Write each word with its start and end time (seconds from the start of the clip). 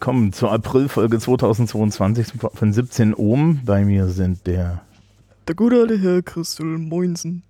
Willkommen 0.00 0.32
zur 0.32 0.50
Aprilfolge 0.50 1.18
2022 1.18 2.28
von 2.54 2.72
17 2.72 3.12
Ohm. 3.12 3.60
Bei 3.66 3.84
mir 3.84 4.06
sind 4.06 4.46
der 4.46 4.80
Der 5.46 5.54
gute 5.54 5.78
alte 5.78 5.98
Herr 5.98 6.22
Christel 6.22 6.78
Moinsen. 6.78 7.42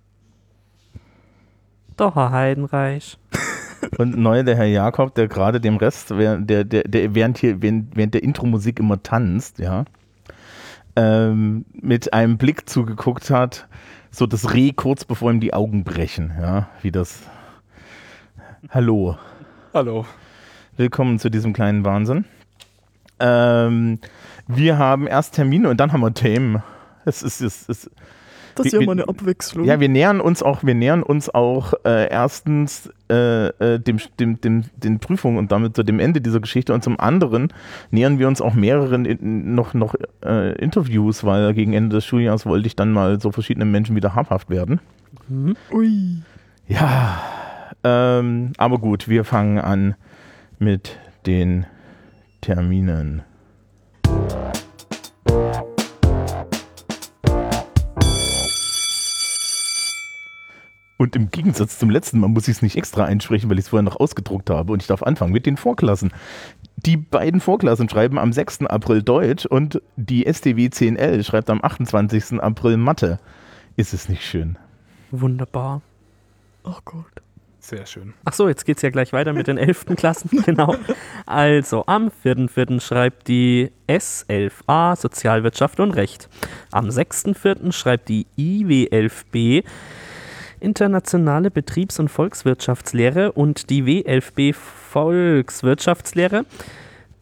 Der 1.97 2.13
Herr 2.13 2.31
Heidenreich. 2.31 3.17
und 3.97 4.17
neu 4.17 4.43
der 4.43 4.57
Herr 4.57 4.65
Jakob, 4.65 5.15
der 5.15 5.29
gerade 5.29 5.61
dem 5.61 5.77
Rest, 5.77 6.09
während 6.17 6.49
der, 6.49 6.65
der, 6.65 6.83
der 6.83 7.15
während 7.15 7.37
hier 7.37 7.61
während, 7.61 7.95
während 7.95 8.15
der 8.15 8.23
Intro-Musik 8.23 8.79
immer 8.81 9.01
tanzt, 9.01 9.57
ja, 9.59 9.85
ähm, 10.97 11.63
mit 11.71 12.11
einem 12.11 12.37
Blick 12.37 12.67
zugeguckt 12.67 13.29
hat, 13.29 13.69
so 14.11 14.27
das 14.27 14.53
Reh 14.53 14.73
kurz 14.73 15.05
bevor 15.05 15.31
ihm 15.31 15.39
die 15.39 15.53
Augen 15.53 15.85
brechen, 15.85 16.33
ja, 16.37 16.67
wie 16.81 16.91
das. 16.91 17.21
Hallo. 18.71 19.17
Hallo. 19.73 20.05
Willkommen 20.75 21.17
zu 21.17 21.29
diesem 21.29 21.53
kleinen 21.53 21.85
Wahnsinn. 21.85 22.25
Ähm, 23.21 23.99
wir 24.47 24.77
haben 24.77 25.07
erst 25.07 25.35
Termine 25.35 25.69
und 25.69 25.79
dann 25.79 25.93
haben 25.93 26.01
wir 26.01 26.13
Themen. 26.13 26.61
Es 27.05 27.23
ist, 27.23 27.41
es 27.41 27.67
ist, 27.69 27.89
Das 28.55 28.65
ist 28.65 28.73
ja 28.73 28.79
mal 28.79 28.85
wir- 28.87 28.91
eine 28.91 29.07
Abwechslung. 29.07 29.65
ja, 29.65 29.79
wir 29.79 29.89
nähern 29.89 30.19
uns 30.21 30.43
auch, 30.43 30.63
wir 30.63 30.75
nähern 30.75 31.01
uns 31.03 31.29
auch 31.29 31.73
äh, 31.85 32.09
erstens 32.09 32.91
äh, 33.09 33.47
äh, 33.47 33.79
dem, 33.79 33.97
dem, 34.19 34.39
dem, 34.41 34.63
den 34.75 34.99
Prüfungen 34.99 35.37
und 35.37 35.51
damit 35.51 35.75
zu 35.75 35.83
dem 35.83 35.99
Ende 35.99 36.21
dieser 36.21 36.39
Geschichte 36.39 36.73
und 36.73 36.83
zum 36.83 36.99
anderen 36.99 37.51
nähern 37.91 38.19
wir 38.19 38.27
uns 38.27 38.41
auch 38.41 38.53
mehreren 38.53 39.05
in, 39.05 39.55
noch, 39.55 39.73
noch 39.73 39.95
äh, 40.23 40.53
Interviews, 40.61 41.23
weil 41.23 41.53
gegen 41.53 41.73
Ende 41.73 41.95
des 41.95 42.05
Schuljahres 42.05 42.45
wollte 42.45 42.67
ich 42.67 42.75
dann 42.75 42.91
mal 42.91 43.19
so 43.21 43.31
verschiedenen 43.31 43.71
Menschen 43.71 43.95
wieder 43.95 44.15
habhaft 44.15 44.49
werden. 44.49 44.79
Hm? 45.27 45.55
Ui. 45.71 46.17
Ja, 46.67 47.19
ähm, 47.83 48.53
aber 48.57 48.77
gut, 48.79 49.07
wir 49.09 49.23
fangen 49.25 49.59
an 49.59 49.95
mit 50.59 50.97
den 51.25 51.65
Terminen. 52.41 53.23
Und 61.01 61.15
im 61.15 61.31
Gegensatz 61.31 61.79
zum 61.79 61.89
letzten 61.89 62.19
Mal 62.19 62.27
muss 62.27 62.47
ich 62.47 62.57
es 62.57 62.61
nicht 62.61 62.75
extra 62.75 63.05
einsprechen, 63.05 63.49
weil 63.49 63.57
ich 63.57 63.65
es 63.65 63.69
vorher 63.69 63.81
noch 63.81 63.99
ausgedruckt 63.99 64.51
habe. 64.51 64.71
Und 64.71 64.83
ich 64.83 64.87
darf 64.87 65.01
anfangen 65.01 65.33
mit 65.33 65.47
den 65.47 65.57
Vorklassen. 65.57 66.11
Die 66.75 66.95
beiden 66.95 67.41
Vorklassen 67.41 67.89
schreiben 67.89 68.19
am 68.19 68.31
6. 68.31 68.67
April 68.67 69.01
Deutsch 69.01 69.47
und 69.47 69.81
die 69.95 70.31
STW 70.31 70.67
10L 70.67 71.23
schreibt 71.23 71.49
am 71.49 71.59
28. 71.63 72.39
April 72.39 72.77
Mathe. 72.77 73.19
Ist 73.77 73.95
es 73.95 74.09
nicht 74.09 74.23
schön? 74.23 74.59
Wunderbar. 75.09 75.81
Oh 76.63 76.77
Gott. 76.85 77.23
Sehr 77.61 77.85
schön. 77.85 78.15
Ach 78.25 78.33
so, 78.33 78.47
jetzt 78.47 78.65
geht's 78.65 78.81
ja 78.81 78.89
gleich 78.89 79.13
weiter 79.13 79.33
mit 79.33 79.45
den 79.47 79.57
11. 79.57 79.85
Klassen. 79.95 80.29
Genau. 80.45 80.75
Also, 81.27 81.83
am 81.85 82.09
4.4. 82.25 82.81
schreibt 82.81 83.27
die 83.27 83.71
S11a 83.87 84.95
Sozialwirtschaft 84.95 85.79
und 85.79 85.91
Recht. 85.91 86.27
Am 86.71 86.87
6.4. 86.89 87.71
schreibt 87.71 88.09
die 88.09 88.25
IW11b 88.37 89.63
Internationale 90.59 91.51
Betriebs- 91.51 91.99
und 91.99 92.09
Volkswirtschaftslehre 92.09 93.31
und 93.31 93.69
die 93.69 93.83
W11b 93.83 94.53
Volkswirtschaftslehre. 94.53 96.45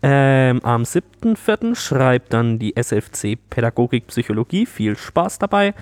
Ähm, 0.02 0.62
am 0.64 0.84
7.4. 0.84 1.76
schreibt 1.76 2.34
dann 2.34 2.60
die 2.60 2.78
SFC 2.78 3.38
Pädagogik 3.50 4.08
Psychologie. 4.08 4.66
Viel 4.66 4.96
Spaß 4.98 5.40
dabei. 5.40 5.74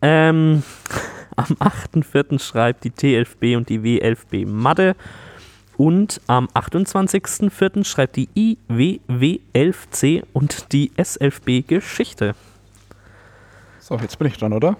Ähm, 0.00 0.62
am 1.36 1.56
8.4. 1.60 2.38
schreibt 2.38 2.84
die 2.84 2.90
T11b 2.90 3.56
und 3.56 3.68
die 3.68 3.78
W11b 3.78 4.46
Mathe. 4.46 4.96
Und 5.76 6.20
am 6.26 6.46
28.04. 6.48 7.84
schreibt 7.84 8.16
die 8.16 8.56
IWW11C 8.68 10.24
und 10.32 10.72
die 10.72 10.90
S11b 10.92 11.66
Geschichte. 11.66 12.34
So, 13.78 13.96
jetzt 13.96 14.18
bin 14.18 14.28
ich 14.28 14.38
dran, 14.38 14.52
oder? 14.52 14.76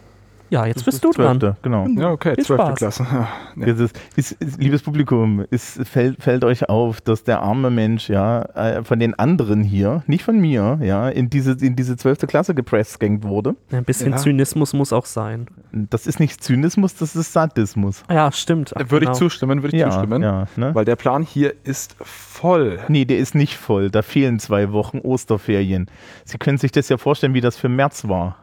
Ja, 0.50 0.64
jetzt 0.66 0.84
bist 0.84 1.02
du 1.02 1.10
dran. 1.10 1.38
Genau. 1.62 1.86
Ja, 1.88 2.10
okay, 2.10 2.34
Viel 2.36 2.44
zwölfte 2.44 2.66
Spaß. 2.66 2.78
Klasse. 2.78 3.06
Ja, 3.56 3.66
ist, 3.66 3.98
ist, 4.16 4.32
ist, 4.32 4.60
liebes 4.60 4.82
Publikum, 4.82 5.44
es 5.50 5.80
fällt, 5.84 6.22
fällt 6.22 6.44
euch 6.44 6.68
auf, 6.68 7.00
dass 7.00 7.24
der 7.24 7.40
arme 7.40 7.70
Mensch 7.70 8.10
ja 8.10 8.42
äh, 8.54 8.84
von 8.84 8.98
den 9.00 9.18
anderen 9.18 9.62
hier, 9.64 10.02
nicht 10.06 10.24
von 10.24 10.38
mir, 10.38 10.78
ja, 10.82 11.08
in 11.08 11.30
diese 11.30 11.52
in 11.52 11.74
diese 11.74 11.96
zwölfte 11.96 12.26
Klasse 12.26 12.54
gepressgangt 12.54 13.24
wurde. 13.24 13.56
Ein 13.72 13.84
bisschen 13.84 14.10
Ja. 14.12 14.18
Zynismus 14.18 14.74
muss 14.74 14.92
auch 14.92 15.06
sein. 15.06 15.46
Das 15.72 16.06
ist 16.06 16.20
nicht 16.20 16.44
Zynismus, 16.44 16.94
das 16.94 17.16
ist 17.16 17.32
Sadismus. 17.32 18.02
Ja, 18.10 18.30
stimmt. 18.30 18.72
Ach, 18.76 18.90
Würde 18.90 19.06
genau. 19.06 19.12
ich 19.12 19.18
zustimmen, 19.18 19.62
würde 19.62 19.74
ich 19.76 19.80
Ja, 19.80 19.90
zustimmen. 19.90 20.22
ja, 20.22 20.46
ne? 20.56 20.74
Weil 20.74 20.84
der 20.84 20.96
Plan 20.96 21.22
hier 21.22 21.54
ist 21.64 21.96
voll. 22.00 22.78
Nee, 22.88 23.06
der 23.06 23.18
ist 23.18 23.34
nicht 23.34 23.56
voll. 23.56 23.90
Da 23.90 24.02
fehlen 24.02 24.38
zwei 24.38 24.70
Wochen 24.72 24.98
Osterferien. 24.98 25.86
Sie 26.24 26.36
können 26.38 26.58
sich 26.58 26.72
das 26.72 26.88
ja 26.90 26.98
vorstellen, 26.98 27.32
wie 27.34 27.40
das 27.40 27.56
für 27.56 27.68
März 27.70 28.06
war. 28.06 28.36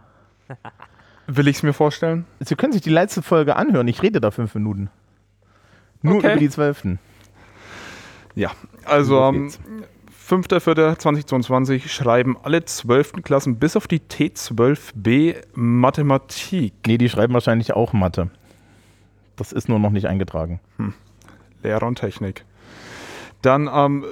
Will 1.27 1.47
ich 1.47 1.57
es 1.57 1.63
mir 1.63 1.73
vorstellen? 1.73 2.25
Sie 2.39 2.55
können 2.55 2.73
sich 2.73 2.81
die 2.81 2.89
letzte 2.89 3.21
Folge 3.21 3.55
anhören. 3.55 3.87
Ich 3.87 4.01
rede 4.01 4.19
da 4.19 4.31
fünf 4.31 4.53
Minuten. 4.55 4.89
Nur 6.01 6.17
Okay. 6.17 6.27
über 6.31 6.35
die 6.37 6.49
zwölften. 6.49 6.99
Ja. 8.35 8.51
Also 8.83 9.21
am 9.21 9.43
geht's. 9.43 9.59
5.4.2022 10.29 11.87
schreiben 11.89 12.37
alle 12.43 12.63
12. 12.65 13.23
Klassen 13.23 13.57
bis 13.57 13.75
auf 13.75 13.87
die 13.87 13.99
T12b 13.99 15.35
Mathematik. 15.53 16.73
Nee, 16.87 16.97
die 16.97 17.09
schreiben 17.09 17.33
wahrscheinlich 17.33 17.73
auch 17.73 17.93
Mathe. 17.93 18.29
Das 19.35 19.51
ist 19.51 19.67
nur 19.69 19.79
noch 19.79 19.89
nicht 19.91 20.07
eingetragen. 20.07 20.59
Lehrer 21.61 21.87
und 21.87 21.95
Technik. 21.99 22.45
Dann 23.41 23.67
am 23.67 24.05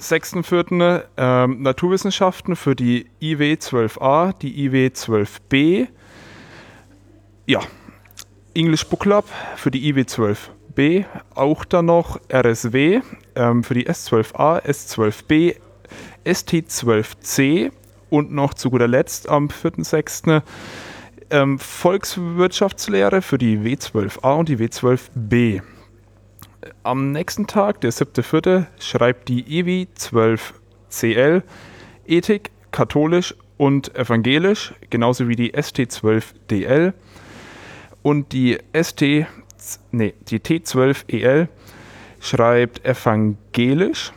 6.4. 0.00 1.04
Ähm, 1.16 1.62
Naturwissenschaften 1.62 2.56
für 2.56 2.74
die 2.74 3.06
IW 3.20 3.54
12a, 3.54 4.36
die 4.38 4.64
IW 4.66 4.88
12b. 4.88 5.88
Ja, 7.44 7.60
English 8.54 8.86
Book 8.86 9.00
Club 9.00 9.24
für 9.56 9.72
die 9.72 9.88
IW 9.88 10.02
12b. 10.02 11.04
Auch 11.34 11.64
dann 11.64 11.86
noch 11.86 12.20
RSW 12.32 13.00
ähm, 13.34 13.64
für 13.64 13.74
die 13.74 13.88
S12a, 13.88 14.62
S12b, 14.64 15.56
ST12c 16.24 17.72
und 18.10 18.30
noch 18.30 18.54
zu 18.54 18.70
guter 18.70 18.86
Letzt 18.86 19.28
am 19.28 19.48
4.6. 19.48 20.42
Ähm, 21.30 21.58
Volkswirtschaftslehre 21.58 23.22
für 23.22 23.38
die 23.38 23.58
W12a 23.58 24.38
und 24.38 24.48
die 24.48 24.58
W12b. 24.58 25.62
Am 26.84 27.10
nächsten 27.10 27.48
Tag, 27.48 27.80
der 27.80 27.92
7.4., 27.92 28.66
schreibt 28.78 29.28
die 29.28 29.58
EWI 29.58 29.88
12CL 29.98 31.42
Ethik, 32.06 32.52
katholisch 32.70 33.34
und 33.56 33.96
evangelisch, 33.96 34.74
genauso 34.90 35.26
wie 35.26 35.34
die 35.34 35.54
ST12DL 35.54 36.92
und 38.02 38.32
die 38.32 38.58
ST, 38.72 39.02
nee, 39.90 40.14
die 40.28 40.40
T12EL 40.40 41.48
schreibt 42.20 42.84
evangelisch, 42.84 44.12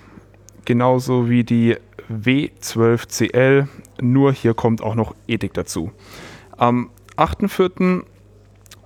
genauso 0.66 1.30
wie 1.30 1.44
die 1.44 1.78
W12CL, 2.10 3.68
nur 4.02 4.34
hier 4.34 4.54
kommt 4.54 4.82
auch 4.82 4.96
noch 4.96 5.16
Ethik 5.28 5.54
dazu. 5.54 5.92
Am 6.58 6.90
8.4. 7.18 8.04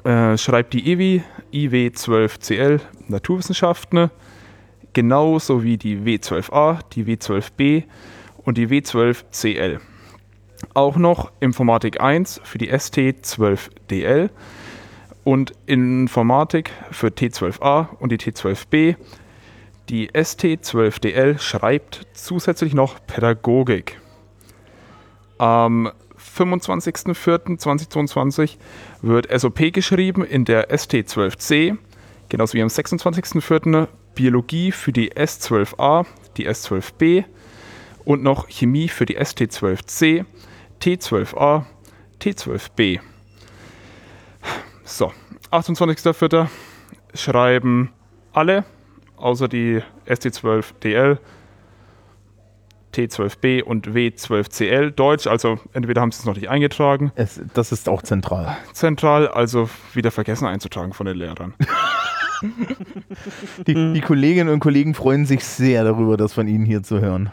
Äh, 0.04 0.38
schreibt 0.38 0.74
die 0.74 0.92
IWI, 0.92 1.24
IW12CL 1.51 2.80
Naturwissenschaften, 3.10 4.10
genauso 4.94 5.62
wie 5.63 5.78
die 5.78 5.98
W12A, 5.98 6.80
die 6.94 7.04
W12B 7.04 7.84
und 8.46 8.57
die 8.57 8.68
W12CL. 8.68 9.80
Auch 10.74 10.96
noch 10.96 11.31
Informatik 11.42 12.00
1 12.00 12.40
für 12.44 12.57
die 12.57 12.72
ST12DL 12.72 14.30
und 15.29 15.53
Informatik 15.67 16.71
für 16.89 17.09
T12A 17.09 17.89
und 17.99 18.11
die 18.11 18.17
T12B. 18.17 18.95
Die 19.87 20.09
ST12DL 20.09 21.37
schreibt 21.37 22.07
zusätzlich 22.13 22.73
noch 22.73 22.95
Pädagogik. 23.05 24.01
Am 25.37 25.91
25.04.2022 26.17 28.57
wird 29.03 29.27
SOP 29.39 29.71
geschrieben 29.71 30.25
in 30.25 30.45
der 30.45 30.71
ST12C, 30.71 31.77
genauso 32.29 32.55
wie 32.55 32.63
am 32.63 32.69
26.04. 32.69 33.87
Biologie 34.15 34.71
für 34.71 34.91
die 34.91 35.11
S12A, 35.11 36.07
die 36.37 36.49
S12B 36.49 37.25
und 38.03 38.23
noch 38.23 38.49
Chemie 38.49 38.87
für 38.87 39.05
die 39.05 39.19
ST12C, 39.19 40.25
T12A, 40.81 41.65
T12B. 42.19 42.99
So, 44.89 45.13
28.04. 45.51 46.47
schreiben 47.13 47.94
alle, 48.33 48.65
außer 49.18 49.47
die 49.47 49.81
ST12DL, 50.07 51.19
T12B 52.95 53.62
und 53.62 53.88
W12CL 53.88 54.89
Deutsch, 54.89 55.27
also 55.27 55.59
entweder 55.74 56.01
haben 56.01 56.12
sie 56.12 56.19
es 56.19 56.25
noch 56.25 56.36
nicht 56.36 56.50
eingetragen, 56.50 57.12
Es, 57.13 57.39
das 57.53 57.71
ist 57.71 57.88
auch 57.88 58.01
zentral. 58.01 58.57
zentral, 58.74 59.27
also 59.27 59.69
wieder 59.94 60.09
vergessen 60.09 60.47
einzutragen 60.47 60.94
von 60.94 61.06
den 61.06 61.18
Lehrern. 61.18 61.53
Die, 63.68 63.94
die 63.94 64.01
Kolleginnen 64.01 64.50
und 64.53 64.59
Kollegen 64.59 64.94
freuen 64.94 65.25
sich 65.25 65.44
sehr 65.44 65.83
darüber, 65.83 66.18
das 66.18 66.33
von 66.33 66.47
Ihnen 66.47 66.65
hier 66.65 66.83
zu 66.83 67.00
hören. 67.01 67.30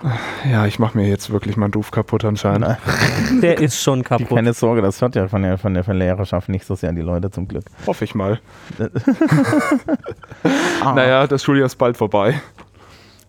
Ja, 0.50 0.67
ich 0.67 0.79
mache 0.79 0.97
mir 0.99 1.08
jetzt 1.08 1.31
wirklich 1.31 1.56
meinen 1.56 1.73
Ruf 1.75 1.91
kaputt 1.91 2.25
anscheinend. 2.25 2.76
Der 3.43 3.58
ist 3.61 3.82
schon 3.82 4.00
Die, 4.00 4.05
kaputt. 4.05 4.29
keine 4.37 4.53
Sorge, 4.53 4.82
das 4.82 5.00
hört 5.00 5.14
ja 5.17 5.29
von 5.29 5.43
der, 5.43 5.58
von 5.58 5.75
der 5.75 5.85
Verlehrerschaft 5.85 6.49
nicht 6.49 6.64
so 6.67 6.75
sehr 6.75 6.91
an 6.91 6.97
die 6.97 7.03
Leute 7.03 7.31
zum 7.31 7.47
Glück. 7.49 7.64
Hoffe 7.87 8.05
ich 8.05 8.14
mal. 8.14 8.41
Ah, 10.81 10.93
Naja, 10.94 11.26
das 11.26 11.43
Schuljahr 11.43 11.67
ist 11.67 11.76
bald 11.76 11.97
vorbei. 11.97 12.41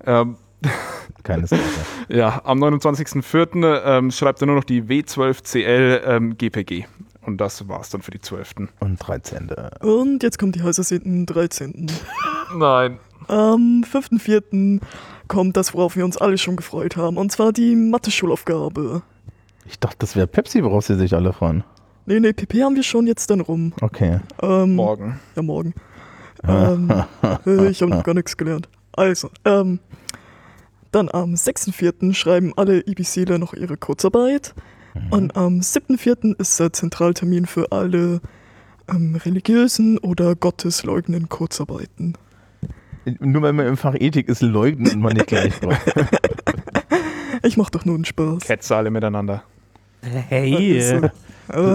Ähm, 0.06 0.36
Keine 1.24 1.46
Sorge. 1.48 1.64
ja, 2.10 2.42
am 2.46 2.64
29.04. 2.64 3.82
Ähm, 3.86 4.12
schreibt 4.12 4.42
er 4.42 4.48
nur 4.48 4.56
noch 4.56 4.64
die 4.64 4.82
W12CL 4.84 6.02
ähm, 6.06 6.38
GPG. 6.38 6.86
Und 7.28 7.42
das 7.42 7.68
war's 7.68 7.90
dann 7.90 8.02
für 8.02 8.12
die 8.12 8.22
12. 8.22 8.56
Und 8.80 8.96
13. 9.06 9.52
Und 9.82 10.24
jetzt 10.24 10.40
kommt 10.40 10.56
die 10.56 10.64
heiß 10.64 10.78
ersehnten 10.78 11.26
13. 11.26 11.92
Nein. 12.56 13.00
Am 13.28 13.84
5.4. 13.84 14.80
kommt 15.28 15.58
das, 15.58 15.74
worauf 15.74 15.98
wir 15.98 16.06
uns 16.06 16.16
alle 16.16 16.38
schon 16.38 16.56
gefreut 16.56 16.96
haben. 16.96 17.18
Und 17.18 17.34
zwar 17.34 17.52
die 17.52 17.76
Mathe-Schulaufgabe. 17.76 19.02
Ich 19.66 19.78
dachte, 19.78 19.98
das 20.00 20.16
wäre 20.16 20.26
Pepsi, 20.26 20.64
worauf 20.64 20.86
Sie 20.86 20.96
sich 20.96 21.14
alle 21.14 21.34
freuen. 21.34 21.66
Nee, 22.06 22.22
nee, 22.22 22.32
PP 22.32 22.64
haben 22.64 22.78
wir 22.78 22.84
schon 22.84 23.08
jetzt 23.08 23.30
dann 23.30 23.42
rum. 23.42 23.74
Okay. 23.82 24.22
Ähm, 24.42 24.76
Morgen. 24.76 25.20
Ja, 25.36 25.42
morgen. 25.42 25.74
ähm, 26.48 26.90
äh, 27.46 27.68
ich 27.70 27.82
habe 27.82 27.92
noch 27.92 28.04
gar 28.06 28.14
nichts 28.16 28.38
gelernt. 28.38 28.70
Also, 28.94 29.30
ähm, 29.44 29.80
dann 30.94 31.10
am 31.12 31.34
6.4. 31.34 32.14
schreiben 32.14 32.54
alle 32.56 32.80
IBCler 32.88 33.38
noch 33.38 33.54
ihre 33.54 33.76
Kurzarbeit. 33.76 34.56
Und 35.10 35.36
am 35.38 35.60
7.4. 35.60 36.36
ist 36.40 36.60
der 36.60 36.74
Zentraltermin 36.74 37.46
für 37.46 37.72
alle 37.72 38.20
ähm, 38.90 39.16
religiösen 39.16 39.98
oder 40.00 40.36
gottesleugnenden 40.36 41.30
Kurzarbeiten. 41.30 42.14
Nur 43.20 43.42
weil 43.42 43.54
man 43.54 43.68
im 43.68 43.78
Fach 43.78 43.96
Ethik 43.98 44.28
ist, 44.28 44.42
leugnet 44.42 44.96
man 44.98 45.14
nicht 45.14 45.28
gleich. 45.28 45.54
Ich 47.44 47.56
mach 47.56 47.70
doch 47.70 47.86
nur 47.86 47.96
einen 47.96 48.04
Spaß. 48.06 48.40
Ketze 48.44 48.76
alle 48.76 48.90
miteinander. 48.90 49.44
Hey. 50.02 50.82
So. 50.82 51.02
Das 51.02 51.12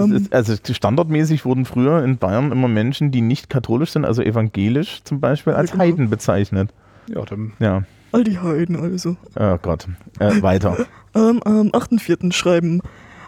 Ähm, 0.05 0.12
ist, 0.12 0.35
also 0.35 0.55
standardmäßig 0.70 1.44
wurden 1.44 1.64
früher 1.64 2.05
in 2.05 2.19
Bayern 2.19 2.53
immer 2.53 2.69
Menschen, 2.69 3.11
die 3.11 3.20
nicht 3.20 3.49
katholisch 3.49 3.93
sind, 3.93 4.05
also 4.05 4.23
evangelisch 4.23 5.03
zum 5.05 5.20
Beispiel, 5.20 5.55
als 5.55 5.70
Ja, 5.70 5.76
genau. 5.76 5.85
Heiden 5.85 6.11
bezeichnet. 6.11 6.70
Ja, 7.09 7.25
dann 7.25 7.53
Ja, 7.59 7.85
all 8.12 8.25
die 8.25 8.38
Heiden 8.38 8.76
also. 8.76 9.17
oh 9.38 9.59
Gott. 9.61 9.88
Äh, 10.19 10.43
weiter. 10.43 10.87
Ähm, 11.14 11.43
am 11.43 11.69
8.4. 11.69 12.32
schreiben 12.32 12.81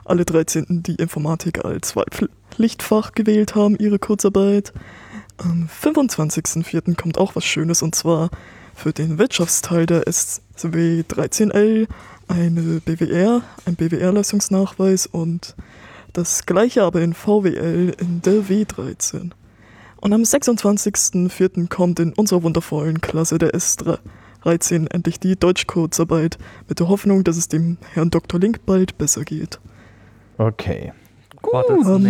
alle 0.07 0.25
13. 0.25 0.83
die 0.83 0.95
Informatik 0.95 1.67
als 1.67 1.95
Wahlpflichtfach 1.95 3.13
gewählt 3.13 3.55
haben, 3.55 3.77
ihre 3.77 3.99
Kurzarbeit. 3.99 4.73
Am 5.37 5.69
25.4. 5.69 6.97
kommt 6.97 7.19
auch 7.19 7.37
was 7.37 7.45
Schönes 7.45 7.83
und 7.83 7.95
zwar 7.95 8.31
für 8.75 8.95
den 8.95 9.19
Wirtschaftsteil 9.19 9.85
der 9.85 10.05
SW 10.11 11.03
13L 11.03 11.87
eine 12.29 12.81
BWR, 12.81 13.43
ein 13.67 13.77
BWR-Leistungsnachweis 13.77 15.07
und 15.07 15.55
das 16.15 16.47
gleiche 16.47 16.85
aber 16.85 17.03
in 17.03 17.13
VWL 17.13 17.95
in 17.99 18.23
der 18.23 18.45
W13. 18.45 19.31
Und 20.01 20.13
am 20.13 20.23
26.04. 20.23 21.69
kommt 21.69 21.99
in 21.99 22.13
unserer 22.13 22.43
wundervollen 22.43 23.01
Klasse 23.01 23.39
der 23.39 23.59
S13 24.45 24.91
endlich 24.93 25.21
die 25.21 25.37
Deutschkurzarbeit 25.37 26.39
mit 26.69 26.81
der 26.81 26.89
Hoffnung, 26.89 27.25
dass 27.25 27.37
es 27.37 27.49
dem 27.49 27.79
Herrn 27.93 28.11
Dr. 28.11 28.39
Link 28.41 28.65
bald 28.67 28.99
besser 28.99 29.25
geht. 29.25 29.59
Okay. 30.39 30.93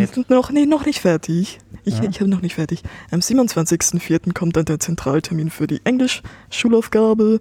Ist 0.02 0.16
Ähm, 0.16 0.24
noch, 0.28 0.50
nee, 0.50 0.64
noch 0.64 0.86
nicht 0.86 1.00
fertig. 1.00 1.58
Ich, 1.84 1.98
Ja. 1.98 2.04
ich 2.08 2.20
habe 2.20 2.30
noch 2.30 2.40
nicht 2.40 2.54
fertig. 2.54 2.82
Am 3.10 3.20
27.04. 3.20 4.32
kommt 4.32 4.56
dann 4.56 4.64
der 4.64 4.78
Zentraltermin 4.78 5.50
für 5.50 5.66
die 5.66 5.80
Englisch-Schulaufgabe 5.84 7.40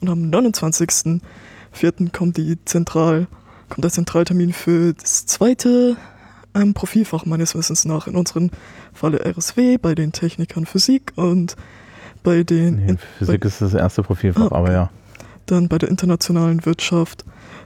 und 0.00 0.08
am 0.08 0.30
29.04. 0.30 2.10
kommt, 2.12 2.36
die 2.38 2.58
Zentral, 2.64 3.26
kommt 3.68 3.84
der 3.84 3.90
Zentraltermin 3.92 4.52
für 4.52 4.94
das 4.94 5.26
zweite 5.26 5.96
ähm, 6.54 6.72
Profilfach 6.74 7.26
meines 7.26 7.54
Wissens 7.54 7.84
nach. 7.84 8.06
In 8.06 8.16
unserem 8.16 8.50
Falle 8.92 9.24
RSW, 9.24 9.76
bei 9.76 9.94
den 9.94 10.12
Technikern 10.12 10.66
Physik 10.66 11.12
und 11.16 11.56
bei 12.24 12.42
den 12.42 12.76
Nee, 12.84 12.90
in, 12.90 12.98
Physik 12.98 13.44
ist 13.44 13.60
das 13.62 13.74
erste 13.74 14.02
Profilfach, 14.02 14.50
Ah, 14.50 14.56
aber 14.56 14.72
ja. 14.72 14.90
dann 15.46 15.68
bei 15.68 15.78
der 15.78 15.88
internationalen 15.88 16.66
Wirtschaft, 16.66 17.24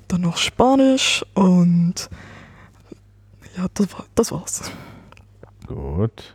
dann 0.09 0.21
noch 0.21 0.37
Spanisch 0.37 1.25
und 1.35 2.11
ja, 3.57 3.67
das, 3.73 3.91
war, 3.95 4.05
das 4.15 4.31
war's. 4.33 4.71
Gut. 5.67 6.35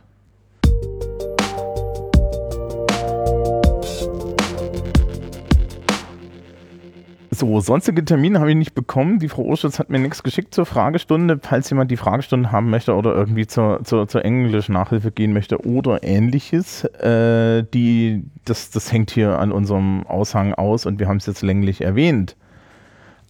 So, 7.34 7.60
sonstige 7.60 8.04
Termine 8.04 8.38
habe 8.40 8.50
ich 8.50 8.56
nicht 8.56 8.74
bekommen. 8.74 9.18
Die 9.18 9.28
Frau 9.28 9.42
Urschutz 9.42 9.78
hat 9.78 9.90
mir 9.90 9.98
nichts 9.98 10.22
geschickt 10.22 10.54
zur 10.54 10.66
Fragestunde. 10.66 11.38
Falls 11.42 11.68
jemand 11.70 11.90
die 11.90 11.96
Fragestunde 11.96 12.52
haben 12.52 12.70
möchte 12.70 12.94
oder 12.94 13.14
irgendwie 13.14 13.46
zur, 13.46 13.82
zur, 13.84 14.06
zur 14.08 14.24
Englisch-Nachhilfe 14.24 15.10
gehen 15.10 15.32
möchte 15.32 15.64
oder 15.66 16.02
ähnliches, 16.02 16.84
äh, 16.84 17.64
die, 17.74 18.24
das, 18.44 18.70
das 18.70 18.92
hängt 18.92 19.10
hier 19.10 19.38
an 19.38 19.52
unserem 19.52 20.06
Aushang 20.06 20.54
aus 20.54 20.86
und 20.86 20.98
wir 21.00 21.08
haben 21.08 21.16
es 21.16 21.26
jetzt 21.26 21.42
länglich 21.42 21.80
erwähnt. 21.80 22.36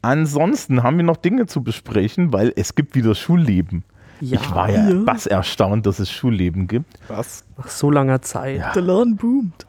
Ansonsten 0.03 0.83
haben 0.83 0.97
wir 0.99 1.05
noch 1.05 1.17
Dinge 1.17 1.47
zu 1.47 1.63
besprechen, 1.63 2.33
weil 2.33 2.53
es 2.57 2.75
gibt 2.75 2.95
wieder 2.95 3.15
Schulleben. 3.15 3.85
Ja, 4.21 4.39
Ich 4.41 4.55
war 4.55 4.71
ja, 4.71 4.91
Ja. 4.91 5.07
was 5.07 5.27
erstaunt, 5.27 5.87
dass 5.87 5.99
es 5.99 6.11
Schulleben 6.11 6.67
gibt. 6.69 6.99
was? 7.09 7.45
nach 7.57 7.69
so 7.69 7.91
langer 7.91 8.21
Zeit. 8.23 8.59
Ja. 8.59 8.73
Der 8.73 8.83
Laden 8.83 9.17
boomt. 9.17 9.67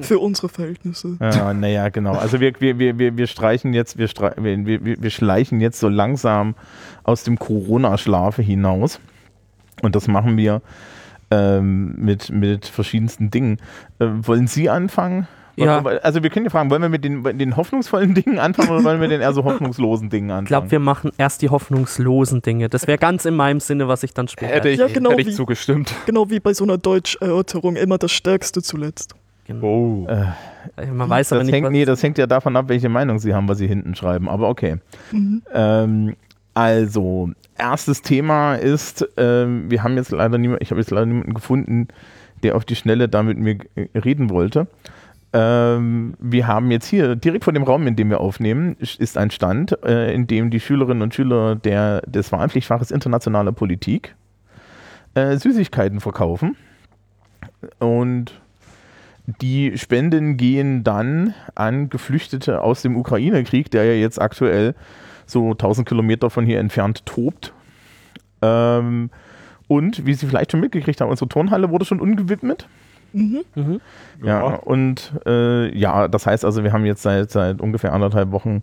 Für 0.00 0.18
unsere 0.18 0.48
Verhältnisse. 0.48 1.16
Ja, 1.20 1.54
naja, 1.54 1.88
genau. 1.88 2.12
Also 2.12 2.40
wir, 2.40 2.52
wir, 2.58 2.78
wir, 2.78 2.98
wir, 2.98 3.16
wir 3.16 3.26
streichen 3.26 3.72
jetzt, 3.72 3.96
wir, 3.96 4.08
strei 4.08 4.32
wir, 4.36 4.84
wir, 4.84 5.02
wir 5.02 5.10
schleichen 5.10 5.60
jetzt 5.60 5.78
so 5.78 5.88
langsam 5.88 6.54
aus 7.04 7.22
dem 7.22 7.38
Corona-Schlafe 7.38 8.42
hinaus. 8.42 9.00
Und 9.82 9.94
das 9.94 10.08
machen 10.08 10.36
wir 10.36 10.62
ähm, 11.30 11.94
mit, 11.96 12.30
mit 12.30 12.66
verschiedensten 12.66 13.30
Dingen. 13.30 13.58
Äh, 13.98 14.06
wollen 14.22 14.46
Sie 14.46 14.68
anfangen? 14.70 15.26
Ja. 15.56 15.82
Also 16.02 16.22
wir 16.22 16.30
können 16.30 16.46
ja 16.46 16.50
fragen, 16.50 16.70
wollen 16.70 16.82
wir 16.82 16.88
mit 16.88 17.04
den, 17.04 17.22
den 17.38 17.56
hoffnungsvollen 17.56 18.14
Dingen 18.14 18.38
anfangen 18.38 18.70
oder 18.70 18.82
wollen 18.84 19.00
wir 19.00 19.08
mit 19.08 19.10
den 19.12 19.20
eher 19.20 19.32
so 19.32 19.44
hoffnungslosen 19.44 20.10
Dingen 20.10 20.28
Ich 20.28 20.32
anfangen? 20.32 20.46
glaube, 20.46 20.70
wir 20.70 20.78
machen 20.80 21.12
erst 21.18 21.42
die 21.42 21.48
hoffnungslosen 21.50 22.42
Dinge. 22.42 22.68
Das 22.68 22.86
wäre 22.86 22.98
ganz 22.98 23.24
in 23.24 23.36
meinem 23.36 23.60
Sinne, 23.60 23.86
was 23.88 24.02
ich 24.02 24.14
dann 24.14 24.26
später. 24.28 24.52
Hätte 24.54 24.68
ich, 24.68 24.80
Ja, 24.80 24.88
genau 24.88 25.10
hätte 25.10 25.20
ich 25.22 25.26
wie- 25.28 25.32
zugestimmt. 25.32 25.94
Genau 26.06 26.28
wie 26.30 26.40
bei 26.40 26.54
so 26.54 26.64
einer 26.64 26.78
Deutscherörterung 26.78 27.76
immer 27.76 27.98
das 27.98 28.12
Stärkste 28.12 28.62
zuletzt. 28.62 29.14
Oh. 29.60 30.06
Äh, 30.08 30.86
Man 30.86 31.08
weiß 31.10 31.32
aber 31.32 31.40
das, 31.40 31.46
nicht, 31.46 31.54
hängt, 31.54 31.66
was 31.66 31.72
nee, 31.72 31.84
das 31.84 32.02
hängt 32.02 32.16
ja 32.18 32.26
davon 32.26 32.56
ab, 32.56 32.68
welche 32.68 32.88
Meinung 32.88 33.18
Sie 33.18 33.34
haben, 33.34 33.46
was 33.48 33.58
Sie 33.58 33.66
hinten 33.68 33.94
schreiben. 33.94 34.28
Aber 34.28 34.48
okay. 34.48 34.76
Mhm. 35.12 35.42
Ähm, 35.52 36.16
also, 36.54 37.30
erstes 37.58 38.00
Thema 38.02 38.54
ist, 38.54 39.06
ähm, 39.18 39.70
wir 39.70 39.82
haben 39.82 39.96
jetzt 39.96 40.12
leider 40.12 40.38
niemand, 40.38 40.62
ich 40.62 40.70
habe 40.70 40.80
jetzt 40.80 40.90
leider 40.90 41.06
niemanden 41.06 41.34
gefunden, 41.34 41.88
der 42.42 42.56
auf 42.56 42.64
die 42.64 42.76
Schnelle 42.76 43.08
da 43.08 43.22
mit 43.22 43.38
mir 43.38 43.58
reden 43.94 44.30
wollte. 44.30 44.66
Ähm, 45.34 46.14
wir 46.20 46.46
haben 46.46 46.70
jetzt 46.70 46.86
hier, 46.86 47.16
direkt 47.16 47.42
vor 47.42 47.52
dem 47.52 47.64
Raum, 47.64 47.88
in 47.88 47.96
dem 47.96 48.08
wir 48.08 48.20
aufnehmen, 48.20 48.76
ist 48.78 49.18
ein 49.18 49.32
Stand, 49.32 49.76
äh, 49.84 50.14
in 50.14 50.28
dem 50.28 50.50
die 50.50 50.60
Schülerinnen 50.60 51.02
und 51.02 51.12
Schüler 51.12 51.56
der, 51.56 52.02
des 52.02 52.30
Wahlpflichtfaches 52.30 52.92
Internationale 52.92 53.52
Politik 53.52 54.14
äh, 55.14 55.36
Süßigkeiten 55.36 55.98
verkaufen. 55.98 56.56
Und 57.80 58.40
die 59.40 59.76
Spenden 59.76 60.36
gehen 60.36 60.84
dann 60.84 61.34
an 61.56 61.88
Geflüchtete 61.88 62.60
aus 62.60 62.82
dem 62.82 62.96
Ukraine-Krieg, 62.96 63.72
der 63.72 63.84
ja 63.86 63.94
jetzt 63.94 64.20
aktuell 64.20 64.76
so 65.26 65.50
1000 65.50 65.88
Kilometer 65.88 66.30
von 66.30 66.46
hier 66.46 66.60
entfernt 66.60 67.06
tobt. 67.06 67.52
Ähm, 68.40 69.10
und 69.66 70.06
wie 70.06 70.14
Sie 70.14 70.26
vielleicht 70.26 70.52
schon 70.52 70.60
mitgekriegt 70.60 71.00
haben, 71.00 71.10
unsere 71.10 71.28
Turnhalle 71.28 71.70
wurde 71.70 71.86
schon 71.86 72.00
umgewidmet. 72.00 72.68
Mhm. 73.14 73.44
Mhm. 73.54 73.80
Ja, 74.22 74.42
und 74.42 75.12
äh, 75.24 75.76
ja, 75.76 76.08
das 76.08 76.26
heißt 76.26 76.44
also, 76.44 76.64
wir 76.64 76.72
haben 76.72 76.84
jetzt 76.84 77.02
seit, 77.02 77.30
seit 77.30 77.60
ungefähr 77.60 77.92
anderthalb 77.92 78.32
Wochen 78.32 78.62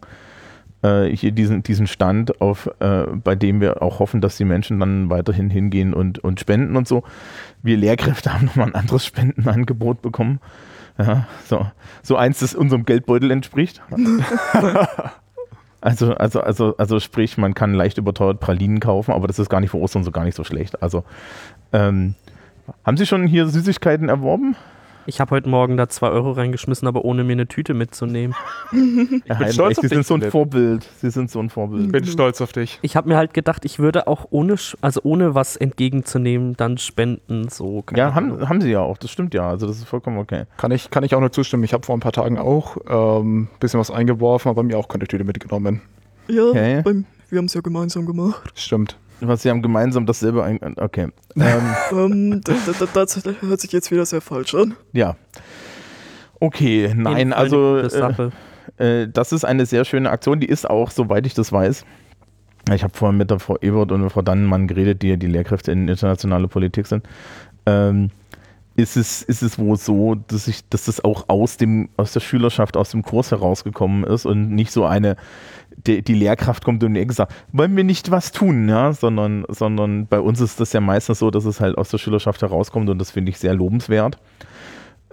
äh, 0.83 1.05
hier 1.05 1.31
diesen, 1.31 1.63
diesen 1.63 1.87
Stand, 1.87 2.41
auf, 2.41 2.69
äh, 2.79 3.05
bei 3.23 3.35
dem 3.35 3.61
wir 3.61 3.81
auch 3.81 3.99
hoffen, 3.99 4.19
dass 4.19 4.35
die 4.35 4.43
Menschen 4.43 4.79
dann 4.79 5.09
weiterhin 5.09 5.49
hingehen 5.49 5.93
und, 5.93 6.19
und 6.19 6.39
spenden 6.39 6.75
und 6.75 6.87
so. 6.87 7.03
Wir 7.63 7.77
Lehrkräfte 7.77 8.33
haben 8.33 8.45
nochmal 8.45 8.67
ein 8.67 8.75
anderes 8.75 9.05
Spendenangebot 9.05 10.01
bekommen. 10.01 10.41
Ja, 10.97 11.27
so, 11.45 11.65
so 12.03 12.17
eins, 12.17 12.39
das 12.39 12.53
unserem 12.53 12.85
Geldbeutel 12.85 13.31
entspricht. 13.31 13.81
Also, 15.83 16.13
also, 16.13 16.41
also, 16.41 16.77
also 16.77 16.99
sprich, 16.99 17.39
man 17.39 17.55
kann 17.55 17.73
leicht 17.73 17.97
überteuert 17.97 18.39
Pralinen 18.39 18.79
kaufen, 18.79 19.13
aber 19.13 19.25
das 19.25 19.39
ist 19.39 19.49
gar 19.49 19.59
nicht 19.61 19.71
für 19.71 19.79
Ostern 19.79 20.03
so 20.03 20.11
gar 20.11 20.25
nicht 20.25 20.35
so 20.35 20.43
schlecht. 20.43 20.83
Also, 20.83 21.03
ähm, 21.73 22.13
haben 22.85 22.97
Sie 22.97 23.05
schon 23.05 23.27
hier 23.27 23.47
Süßigkeiten 23.47 24.09
erworben? 24.09 24.55
Ich 25.07 25.19
habe 25.19 25.31
heute 25.31 25.49
Morgen 25.49 25.77
da 25.77 25.89
2 25.89 26.09
Euro 26.09 26.31
reingeschmissen, 26.31 26.87
aber 26.87 27.03
ohne 27.03 27.23
mir 27.23 27.31
eine 27.33 27.47
Tüte 27.47 27.73
mitzunehmen. 27.73 28.35
Herr 28.71 28.77
bin 28.77 29.23
stolz 29.25 29.49
Heinrich, 29.49 29.77
auf 29.77 29.81
Sie 29.81 29.81
dich, 29.81 29.89
sind 29.89 30.05
so 30.05 30.13
ein. 30.13 30.21
Vorbild. 30.21 30.87
Sie 30.99 31.09
sind 31.09 31.31
so 31.31 31.39
ein 31.39 31.49
Vorbild. 31.49 31.91
Bin 31.91 32.05
stolz 32.05 32.39
auf 32.39 32.53
dich. 32.53 32.77
Ich 32.83 32.95
habe 32.95 33.09
mir 33.09 33.17
halt 33.17 33.33
gedacht, 33.33 33.65
ich 33.65 33.79
würde 33.79 34.07
auch 34.07 34.27
ohne, 34.29 34.55
also 34.81 35.01
ohne 35.03 35.33
was 35.33 35.55
entgegenzunehmen, 35.55 36.55
dann 36.55 36.77
spenden. 36.77 37.49
So. 37.49 37.81
keine 37.81 37.99
Ja, 37.99 38.13
haben, 38.13 38.47
haben 38.47 38.61
Sie 38.61 38.69
ja 38.71 38.81
auch. 38.81 38.97
Das 38.97 39.09
stimmt 39.09 39.33
ja. 39.33 39.49
Also 39.49 39.65
das 39.65 39.77
ist 39.77 39.85
vollkommen 39.85 40.19
okay. 40.19 40.43
Kann 40.57 40.71
ich, 40.71 40.91
kann 40.91 41.03
ich 41.03 41.15
auch 41.15 41.19
nur 41.19 41.31
zustimmen. 41.31 41.63
Ich 41.63 41.73
habe 41.73 41.85
vor 41.85 41.97
ein 41.97 41.99
paar 41.99 42.11
Tagen 42.13 42.37
auch 42.37 42.77
ein 42.77 43.21
ähm, 43.25 43.47
bisschen 43.59 43.79
was 43.79 43.89
eingeworfen, 43.89 44.49
aber 44.49 44.61
mir 44.61 44.77
auch 44.77 44.87
keine 44.87 45.07
Tüte 45.07 45.23
mitgenommen. 45.23 45.81
Ja, 46.27 46.43
Okay. 46.43 46.81
beim, 46.83 47.05
wir 47.29 47.39
haben 47.39 47.45
es 47.45 47.53
ja 47.55 47.61
gemeinsam 47.61 48.05
gemacht. 48.05 48.51
Stimmt. 48.55 48.97
Was 49.21 49.43
Sie 49.43 49.49
haben 49.49 49.61
gemeinsam 49.61 50.05
dasselbe 50.05 50.43
ein... 50.43 50.59
Okay. 50.77 51.09
ähm, 51.35 51.75
Ähm, 51.91 52.41
da, 52.43 52.53
da, 52.65 52.85
da, 52.85 53.05
das 53.05 53.23
hört 53.41 53.61
sich 53.61 53.71
jetzt 53.71 53.91
wieder 53.91 54.05
sehr 54.05 54.21
falsch 54.21 54.55
an. 54.55 54.75
ja. 54.91 55.15
Okay, 56.43 56.91
nein, 56.95 57.33
also 57.33 57.77
äh, 57.77 58.31
äh, 58.77 59.07
das 59.07 59.31
ist 59.31 59.45
eine 59.45 59.67
sehr 59.67 59.85
schöne 59.85 60.09
Aktion. 60.09 60.39
Die 60.39 60.47
ist 60.47 60.67
auch, 60.67 60.89
soweit 60.89 61.27
ich 61.27 61.35
das 61.35 61.53
weiß, 61.53 61.85
ich 62.73 62.83
habe 62.83 62.97
vorhin 62.97 63.17
mit 63.17 63.29
der 63.29 63.39
Frau 63.39 63.57
Ebert 63.61 63.91
und 63.91 64.01
der 64.01 64.09
Frau 64.09 64.23
Dannenmann 64.23 64.67
geredet, 64.67 65.03
die 65.03 65.09
ja 65.09 65.15
die 65.17 65.27
Lehrkräfte 65.27 65.71
in 65.71 65.87
internationale 65.87 66.47
Politik 66.47 66.87
sind. 66.87 67.07
Ähm, 67.67 68.09
ist 68.75 68.97
es, 68.97 69.21
ist 69.21 69.43
es 69.43 69.59
wohl 69.59 69.77
so, 69.77 70.15
dass, 70.15 70.47
ich, 70.47 70.67
dass 70.69 70.85
das 70.85 71.03
auch 71.03 71.25
aus, 71.27 71.57
dem, 71.57 71.89
aus 71.97 72.13
der 72.13 72.21
Schülerschaft, 72.21 72.77
aus 72.77 72.91
dem 72.91 73.03
Kurs 73.03 73.31
herausgekommen 73.31 74.03
ist 74.03 74.25
und 74.25 74.49
nicht 74.49 74.71
so 74.71 74.85
eine, 74.85 75.17
die, 75.87 76.01
die 76.01 76.13
Lehrkraft 76.13 76.63
kommt 76.63 76.83
und 76.83 77.13
sagt, 77.13 77.33
wollen 77.51 77.75
wir 77.75 77.83
nicht 77.83 78.11
was 78.11 78.31
tun, 78.31 78.69
ja, 78.69 78.93
sondern, 78.93 79.45
sondern 79.49 80.07
bei 80.07 80.19
uns 80.19 80.39
ist 80.39 80.59
das 80.59 80.73
ja 80.73 80.81
meistens 80.81 81.19
so, 81.19 81.31
dass 81.31 81.45
es 81.45 81.59
halt 81.59 81.77
aus 81.77 81.89
der 81.89 81.97
Schülerschaft 81.97 82.41
herauskommt 82.41 82.89
und 82.89 82.99
das 82.99 83.11
finde 83.11 83.31
ich 83.31 83.39
sehr 83.39 83.53
lobenswert. 83.53 84.17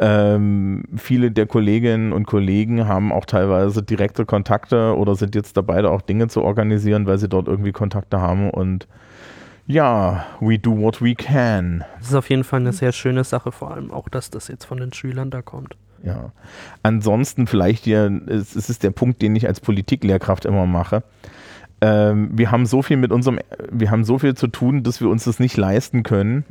Ähm, 0.01 0.85
viele 0.97 1.33
der 1.33 1.47
Kolleginnen 1.47 2.13
und 2.13 2.27
Kollegen 2.27 2.87
haben 2.87 3.11
auch 3.11 3.25
teilweise 3.25 3.83
direkte 3.83 4.25
Kontakte 4.25 4.97
oder 4.97 5.17
sind 5.17 5.35
jetzt 5.35 5.57
dabei, 5.57 5.83
da 5.83 5.89
auch 5.89 6.03
Dinge 6.03 6.29
zu 6.29 6.43
organisieren, 6.43 7.07
weil 7.07 7.19
sie 7.19 7.29
dort 7.29 7.49
irgendwie 7.49 7.73
Kontakte 7.73 8.21
haben 8.21 8.51
und 8.51 8.87
ja, 9.67 10.25
we 10.41 10.59
do 10.59 10.79
what 10.79 11.03
we 11.03 11.15
can. 11.15 11.85
Das 11.99 12.09
ist 12.09 12.15
auf 12.15 12.31
jeden 12.31 12.45
Fall 12.45 12.61
eine 12.61 12.73
sehr 12.73 12.93
schöne 12.93 13.25
Sache, 13.25 13.53
vor 13.53 13.73
allem 13.73 13.91
auch, 13.91 14.09
dass 14.09 14.31
das 14.31 14.49
jetzt 14.49 14.65
von 14.65 14.79
den 14.79 14.93
Schülern 14.93 15.31
da 15.31 15.43
kommt. 15.43 15.77
Ja. 16.05 16.33
Ansonsten 16.83 17.47
vielleicht 17.47 17.85
hier, 17.85 18.21
es, 18.26 18.55
ist 18.55 18.83
der 18.83 18.90
Punkt, 18.90 19.21
den 19.23 19.37
ich 19.37 19.47
als 19.47 19.61
Politiklehrkraft 19.61 20.45
immer 20.45 20.67
mache. 20.67 21.02
Ähm, 21.81 22.31
wir 22.33 22.50
haben 22.50 22.67
so 22.67 22.83
viel 22.83 22.97
mit 22.97 23.12
unserem, 23.12 23.38
wir 23.71 23.90
haben 23.90 24.05
so 24.05 24.19
viel 24.19 24.35
zu 24.35 24.49
tun, 24.49 24.83
dass 24.83 25.00
wir 25.00 25.09
uns 25.09 25.25
das 25.25 25.38
nicht 25.38 25.57
leisten 25.57 26.02
können, 26.02 26.45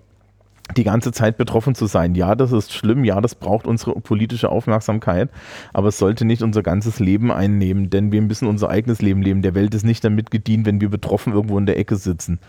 die 0.76 0.84
ganze 0.84 1.12
Zeit 1.14 1.38
betroffen 1.38 1.76
zu 1.76 1.86
sein. 1.86 2.14
Ja, 2.16 2.36
das 2.36 2.52
ist 2.52 2.74
schlimm, 2.74 3.06
ja, 3.06 3.22
das 3.22 3.36
braucht 3.36 3.68
unsere 3.68 3.94
politische 4.02 4.50
Aufmerksamkeit, 4.50 5.30
aber 5.74 5.90
es 5.90 5.98
sollte 5.98 6.26
nicht 6.26 6.44
unser 6.44 6.62
ganzes 6.62 7.00
Leben 7.00 7.32
einnehmen, 7.32 7.90
denn 7.90 8.12
wir 8.12 8.22
müssen 8.22 8.48
unser 8.48 8.70
eigenes 8.70 9.02
Leben 9.02 9.22
leben. 9.22 9.42
Der 9.42 9.56
Welt 9.56 9.74
ist 9.74 9.86
nicht 9.86 10.04
damit 10.04 10.30
gedient, 10.30 10.66
wenn 10.66 10.82
wir 10.82 10.90
betroffen 10.90 11.32
irgendwo 11.34 11.58
in 11.58 11.66
der 11.66 11.78
Ecke 11.80 11.96
sitzen. 11.96 12.40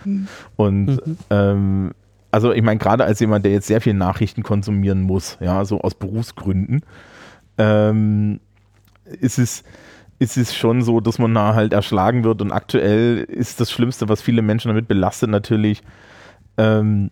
Und 0.56 0.86
Mhm. 0.86 1.16
ähm, 1.30 1.90
also 2.38 2.52
ich 2.52 2.62
meine, 2.62 2.78
gerade 2.78 3.04
als 3.04 3.18
jemand, 3.18 3.44
der 3.44 3.50
jetzt 3.50 3.66
sehr 3.66 3.80
viel 3.80 3.94
Nachrichten 3.94 4.44
konsumieren 4.44 5.02
muss, 5.02 5.38
ja, 5.40 5.64
so 5.64 5.80
aus 5.80 5.96
Berufsgründen, 5.96 6.82
ähm, 7.58 8.38
ist 9.04 9.40
es 9.40 9.64
ist 10.20 10.36
es 10.36 10.54
schon 10.54 10.82
so, 10.82 11.00
dass 11.00 11.18
man 11.18 11.34
da 11.34 11.56
halt 11.56 11.72
erschlagen 11.72 12.22
wird. 12.22 12.40
Und 12.40 12.52
aktuell 12.52 13.24
ist 13.28 13.60
das 13.60 13.72
Schlimmste, 13.72 14.08
was 14.08 14.22
viele 14.22 14.40
Menschen 14.40 14.68
damit 14.68 14.86
belastet, 14.86 15.30
natürlich 15.30 15.82
ähm, 16.58 17.10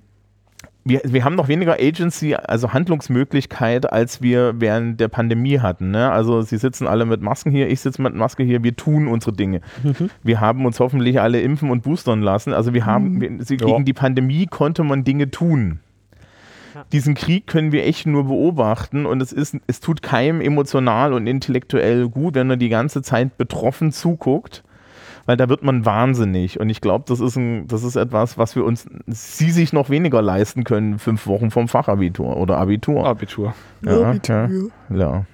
wir, 0.89 1.01
wir 1.05 1.25
haben 1.25 1.35
noch 1.35 1.49
weniger 1.49 1.75
Agency, 1.81 2.37
also 2.37 2.73
Handlungsmöglichkeit, 2.73 3.93
als 3.93 4.23
wir 4.23 4.61
während 4.61 5.01
der 5.01 5.09
Pandemie 5.09 5.59
hatten. 5.59 5.91
Ne? 5.91 6.11
Also 6.13 6.43
sie 6.43 6.59
sitzen 6.59 6.87
alle 6.87 7.05
mit 7.05 7.21
Masken 7.23 7.51
hier, 7.51 7.69
ich 7.69 7.81
sitze 7.81 8.01
mit 8.01 8.15
Maske 8.15 8.45
hier, 8.45 8.63
wir 8.63 8.77
tun 8.77 9.09
unsere 9.09 9.33
Dinge. 9.33 9.61
Wir 10.23 10.41
haben 10.41 10.65
uns 10.65 10.79
hoffentlich 10.79 11.21
alle 11.21 11.41
impfen 11.41 11.71
und 11.71 11.83
boostern 11.83 12.23
lassen. 12.23 12.53
Also 12.53 12.73
wir 12.73 12.87
haben, 12.87 13.21
wir, 13.21 13.31
sie, 13.45 13.57
Ja. 13.57 13.67
gegen 13.67 13.85
die 13.85 13.95
Pandemie 13.95 14.47
konnte 14.47 14.85
man 14.85 15.03
Dinge 15.03 15.31
tun. 15.31 15.81
Ja. 16.75 16.85
Diesen 16.93 17.15
Krieg 17.15 17.49
können 17.49 17.73
wir 17.73 17.85
echt 17.85 18.07
nur 18.07 18.25
beobachten 18.25 19.07
und 19.07 19.21
es 19.21 19.33
ist, 19.33 19.57
es 19.67 19.81
tut 19.81 20.03
keinem 20.03 20.41
emotional 20.41 21.15
und 21.15 21.27
intellektuell 21.27 22.09
gut, 22.09 22.37
wenn 22.37 22.47
man 22.47 22.59
die 22.61 22.69
ganze 22.69 23.03
Zeit 23.03 23.37
betroffen 23.37 23.91
zuguckt 23.91 24.63
weil 25.27 25.37
da 25.37 25.49
wird 25.49 25.63
man 25.63 25.85
wahnsinnig. 25.85 26.59
Und 26.59 26.71
ich 26.71 26.81
glaube, 26.81 27.05
das 27.09 27.21
ist 27.21 27.37
ein, 27.37 27.67
das 27.69 27.83
ist 27.83 27.97
etwas, 27.97 28.39
was 28.39 28.57
wir 28.57 28.65
uns, 28.65 28.87
sie 29.07 29.51
sich 29.51 29.73
noch 29.73 29.91
weniger 29.91 30.23
leisten 30.23 30.65
können, 30.65 30.99
fünf 30.99 31.27
Wochen 31.27 31.51
vom 31.51 31.69
Fachabitur 31.69 32.37
oder 32.37 32.57
Abitur. 32.59 33.07
Abitur. 33.07 33.55
Ja, 33.83 34.13
bitte, 34.13 34.33
ja. 34.33 34.97
ja. 34.97 34.97
Ja. 34.97 35.25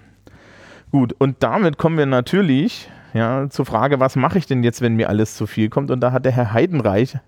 Gut, 0.90 1.14
und 1.18 1.37
damit 1.40 1.78
kommen 1.78 1.96
wir 1.96 2.06
natürlich 2.06 2.90
ja, 3.14 3.49
zur 3.50 3.66
Frage, 3.66 4.00
was 4.00 4.16
mache 4.16 4.38
ich 4.38 4.46
denn 4.46 4.64
jetzt, 4.64 4.80
wenn 4.80 4.96
mir 4.96 5.08
alles 5.08 5.37
zu 5.37 5.46
viel 5.46 5.68
kommt? 5.68 5.90
Und 5.90 6.00
da 6.00 6.12
hat 6.12 6.25
der 6.25 6.32
Herr 6.32 6.52
Heidenreich 6.52 7.18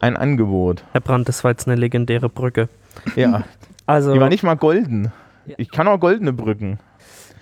ein 0.00 0.16
Angebot. 0.16 0.84
Herr 0.92 1.00
Brandt, 1.00 1.28
das 1.28 1.44
war 1.44 1.50
jetzt 1.50 1.68
eine 1.68 1.76
legendäre 1.76 2.28
Brücke. 2.28 2.68
Ja, 3.16 3.44
Also, 3.86 4.12
die 4.12 4.20
war 4.20 4.28
nicht 4.28 4.42
mal 4.42 4.56
golden. 4.56 5.12
Ja. 5.46 5.54
Ich 5.58 5.70
kann 5.70 5.88
auch 5.88 5.98
goldene 5.98 6.32
Brücken. 6.32 6.78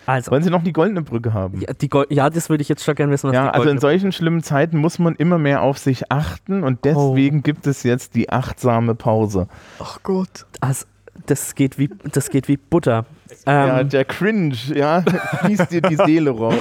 Also 0.08 0.30
Wollen 0.30 0.42
Sie 0.42 0.50
noch 0.50 0.62
die 0.64 0.72
goldene 0.72 1.02
Brücke 1.02 1.32
haben? 1.34 1.60
ja, 1.60 1.72
die 1.72 1.88
Gold 1.88 2.10
ja, 2.10 2.28
das 2.30 2.48
würde 2.50 2.62
ich 2.62 2.68
jetzt 2.68 2.82
schon 2.84 2.94
gerne 2.94 3.12
wissen, 3.12 3.28
was 3.28 3.34
Ja, 3.34 3.42
die 3.44 3.48
also 3.48 3.60
in 3.62 3.64
Goldene- 3.76 3.80
solchen 3.80 4.12
schlimmen 4.12 4.42
Zeiten 4.42 4.78
muss 4.78 4.98
man 4.98 5.14
immer 5.16 5.38
mehr 5.38 5.62
auf 5.62 5.78
sich 5.78 6.10
achten 6.10 6.64
und 6.64 6.84
deswegen 6.84 7.42
gibt 7.42 7.66
es 7.66 7.82
jetzt 7.82 8.14
die 8.14 8.30
achtsame 8.30 8.94
Pause. 8.94 9.48
Ach 9.78 9.98
Gott. 10.02 10.46
also, 10.60 10.86
das 11.26 11.54
geht 11.56 11.78
wie 11.78 11.90
das 12.12 12.30
geht 12.30 12.46
wie 12.48 12.56
Butter. 12.56 13.04
ja, 13.44 13.80
Ähm, 13.80 13.88
der 13.88 14.04
Cringe, 14.04 14.54
ja, 14.74 15.02
fließt 15.42 15.70
dir 15.72 15.82
die 15.82 15.96
Seele 15.96 16.30
raus. 16.30 16.54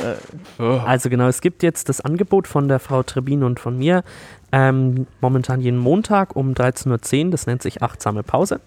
Äh, 0.60 0.63
Also 0.63 1.10
genau, 1.10 1.27
es 1.27 1.42
gibt 1.42 1.62
jetzt 1.63 1.89
das 1.89 2.01
Angebot 2.01 2.48
von 2.48 2.68
der 2.68 2.80
Frau 2.80 3.04
Trebin 3.04 3.44
und 3.44 3.60
von 3.60 3.77
mir, 3.77 4.04
ähm, 4.51 5.06
momentan 5.22 5.62
jeden 5.62 5.77
Montag 5.77 6.36
um 6.36 6.54
13.10 6.54 7.25
Uhr, 7.25 7.32
das 7.32 7.46
nennt 7.46 7.62
sich 7.62 7.84
achtsame 7.84 8.24
Pause. 8.24 8.60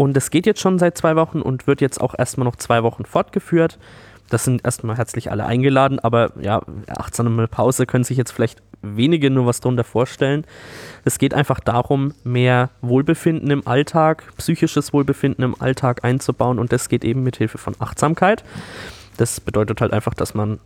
Und 0.00 0.14
das 0.14 0.30
geht 0.30 0.46
jetzt 0.46 0.62
schon 0.62 0.78
seit 0.78 0.96
zwei 0.96 1.14
Wochen 1.14 1.42
und 1.42 1.66
wird 1.66 1.82
jetzt 1.82 2.00
auch 2.00 2.14
erstmal 2.18 2.46
noch 2.46 2.56
zwei 2.56 2.82
Wochen 2.82 3.04
fortgeführt. 3.04 3.78
Das 4.30 4.44
sind 4.44 4.64
erstmal 4.64 4.96
herzlich 4.96 5.30
alle 5.30 5.44
eingeladen, 5.44 5.98
aber 5.98 6.32
ja, 6.40 6.62
achtsame 6.88 7.46
Pause 7.48 7.84
können 7.84 8.04
sich 8.04 8.16
jetzt 8.16 8.30
vielleicht 8.30 8.62
wenige 8.80 9.28
nur 9.28 9.44
was 9.44 9.60
drunter 9.60 9.84
vorstellen. 9.84 10.46
Es 11.04 11.18
geht 11.18 11.34
einfach 11.34 11.60
darum, 11.60 12.14
mehr 12.24 12.70
Wohlbefinden 12.80 13.50
im 13.50 13.66
Alltag, 13.66 14.24
psychisches 14.38 14.94
Wohlbefinden 14.94 15.44
im 15.44 15.60
Alltag 15.60 16.02
einzubauen 16.02 16.58
und 16.58 16.72
das 16.72 16.88
geht 16.88 17.04
eben 17.04 17.22
mit 17.22 17.36
Hilfe 17.36 17.58
von 17.58 17.74
Achtsamkeit. 17.78 18.42
Das 19.18 19.38
bedeutet 19.38 19.82
halt 19.82 19.92
einfach, 19.92 20.14
dass 20.14 20.32
man 20.32 20.60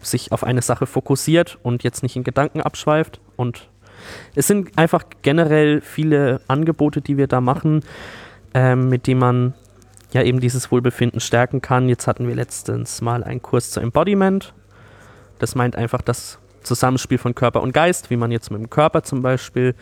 sich 0.00 0.30
auf 0.30 0.44
eine 0.44 0.62
Sache 0.62 0.86
fokussiert 0.86 1.58
und 1.64 1.82
jetzt 1.82 2.04
nicht 2.04 2.14
in 2.14 2.22
Gedanken 2.22 2.60
abschweift. 2.60 3.18
Und 3.34 3.68
es 4.36 4.46
sind 4.46 4.78
einfach 4.78 5.02
generell 5.22 5.80
viele 5.80 6.40
Angebote, 6.46 7.00
die 7.00 7.16
wir 7.16 7.26
da 7.26 7.40
machen, 7.40 7.82
ähm, 8.56 8.88
mit 8.88 9.06
denen 9.06 9.20
man 9.20 9.54
ja 10.12 10.22
eben 10.22 10.40
dieses 10.40 10.72
Wohlbefinden 10.72 11.20
stärken 11.20 11.60
kann. 11.60 11.90
Jetzt 11.90 12.06
hatten 12.06 12.26
wir 12.26 12.34
letztens 12.34 13.02
mal 13.02 13.22
einen 13.22 13.42
Kurs 13.42 13.70
zu 13.70 13.80
Embodiment. 13.80 14.54
Das 15.38 15.54
meint 15.54 15.76
einfach 15.76 16.00
das 16.00 16.38
Zusammenspiel 16.62 17.18
von 17.18 17.34
Körper 17.34 17.60
und 17.60 17.72
Geist, 17.72 18.08
wie 18.08 18.16
man 18.16 18.32
jetzt 18.32 18.50
mit 18.50 18.58
dem 18.58 18.70
Körper 18.70 19.02
zum 19.02 19.20
Beispiel 19.20 19.74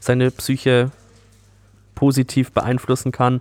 seine 0.00 0.30
Psyche 0.30 0.90
positiv 1.94 2.52
beeinflussen 2.52 3.10
kann. 3.10 3.40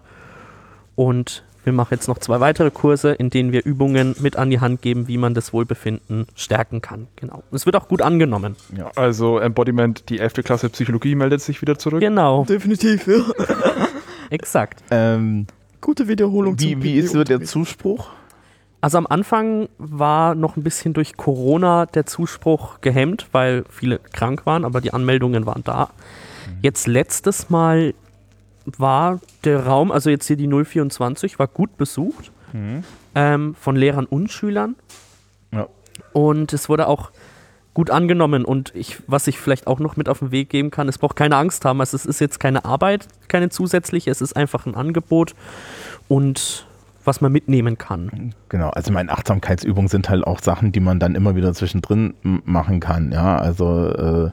Und 0.95 1.43
wir 1.65 1.73
machen 1.73 1.89
jetzt 1.91 2.07
noch 2.07 2.17
zwei 2.19 2.39
weitere 2.39 2.71
Kurse, 2.71 3.11
in 3.11 3.29
denen 3.29 3.51
wir 3.51 3.65
Übungen 3.65 4.15
mit 4.21 4.37
an 4.37 4.49
die 4.49 4.61
Hand 4.61 4.81
geben, 4.81 5.09
wie 5.09 5.17
man 5.17 5.33
das 5.33 5.51
Wohlbefinden 5.51 6.25
stärken 6.35 6.79
kann. 6.79 7.07
Genau. 7.17 7.43
Es 7.51 7.65
wird 7.65 7.75
auch 7.75 7.89
gut 7.89 8.01
angenommen. 8.01 8.55
Also 8.95 9.39
Embodiment, 9.39 10.09
die 10.09 10.19
11. 10.19 10.35
Klasse 10.45 10.69
Psychologie 10.69 11.15
meldet 11.15 11.41
sich 11.41 11.61
wieder 11.61 11.77
zurück. 11.77 11.99
Genau, 11.99 12.45
Definitiv, 12.45 13.07
ja. 13.07 13.17
exakt. 14.39 14.83
ähm, 14.91 15.47
Gute 15.81 16.07
Wiederholung. 16.07 16.59
wie, 16.59 16.73
zum 16.73 16.83
wie 16.83 16.97
ist 16.97 17.11
so 17.13 17.23
der. 17.23 17.41
Zuspruch? 17.41 18.09
Also 18.81 18.97
am 18.97 19.07
Anfang 19.07 19.67
war 19.77 20.35
noch 20.35 20.55
ein 20.55 20.63
bisschen 20.63 20.93
durch 20.93 21.17
Corona 21.17 21.85
der 21.85 22.05
Zuspruch 22.05 22.79
gehemmt, 22.81 23.27
weil 23.33 23.65
viele 23.69 23.99
krank 23.99 24.45
waren, 24.45 24.63
aber 24.63 24.79
die 24.79 24.93
Anmeldungen 24.93 25.45
waren 25.45 25.63
da. 25.65 25.89
Jetzt 26.61 26.87
letztes 26.87 27.49
Mal 27.49 27.93
war 28.65 29.19
der 29.43 29.65
Raum, 29.65 29.91
also 29.91 30.09
jetzt 30.09 30.27
hier 30.27 30.37
die 30.37 30.47
024, 30.47 31.39
war 31.39 31.47
gut 31.47 31.77
besucht 31.77 32.31
ähm, 33.15 33.55
von 33.59 33.75
Lehrern 33.75 34.05
und 34.05 34.31
Schülern. 34.31 34.75
Ja. 35.51 35.67
Und 36.13 36.53
es 36.53 36.69
wurde 36.69 36.87
auch 36.87 37.11
gut 37.79 37.91
angenommen. 37.91 38.43
Und 38.43 38.75
ich, 38.75 38.97
was 39.07 39.25
ich 39.27 39.39
vielleicht 39.39 39.65
auch 39.65 39.79
noch 39.79 39.95
mit 39.95 40.09
auf 40.09 40.19
den 40.19 40.31
Weg 40.31 40.49
geben 40.49 40.69
kann, 40.69 40.89
es 40.89 40.97
braucht 40.97 41.15
keine 41.15 41.37
Angst 41.37 41.63
haben. 41.63 41.79
Also 41.79 41.95
es 41.95 42.05
ist 42.05 42.19
jetzt 42.19 42.37
keine 42.37 42.65
Arbeit, 42.65 43.07
keine 43.29 43.47
zusätzliche, 43.47 44.11
es 44.11 44.19
ist 44.19 44.35
einfach 44.35 44.65
ein 44.65 44.75
Angebot 44.75 45.33
und 46.09 46.67
was 47.05 47.21
man 47.21 47.31
mitnehmen 47.31 47.77
kann. 47.77 48.35
Genau, 48.49 48.67
also 48.71 48.91
meine 48.91 49.09
Achtsamkeitsübungen 49.13 49.87
sind 49.87 50.09
halt 50.09 50.25
auch 50.25 50.41
Sachen, 50.41 50.73
die 50.73 50.81
man 50.81 50.99
dann 50.99 51.15
immer 51.15 51.37
wieder 51.37 51.53
zwischendrin 51.53 52.15
machen 52.43 52.81
kann. 52.81 53.13
Ja, 53.13 53.37
also 53.37 53.87
äh, 53.87 54.31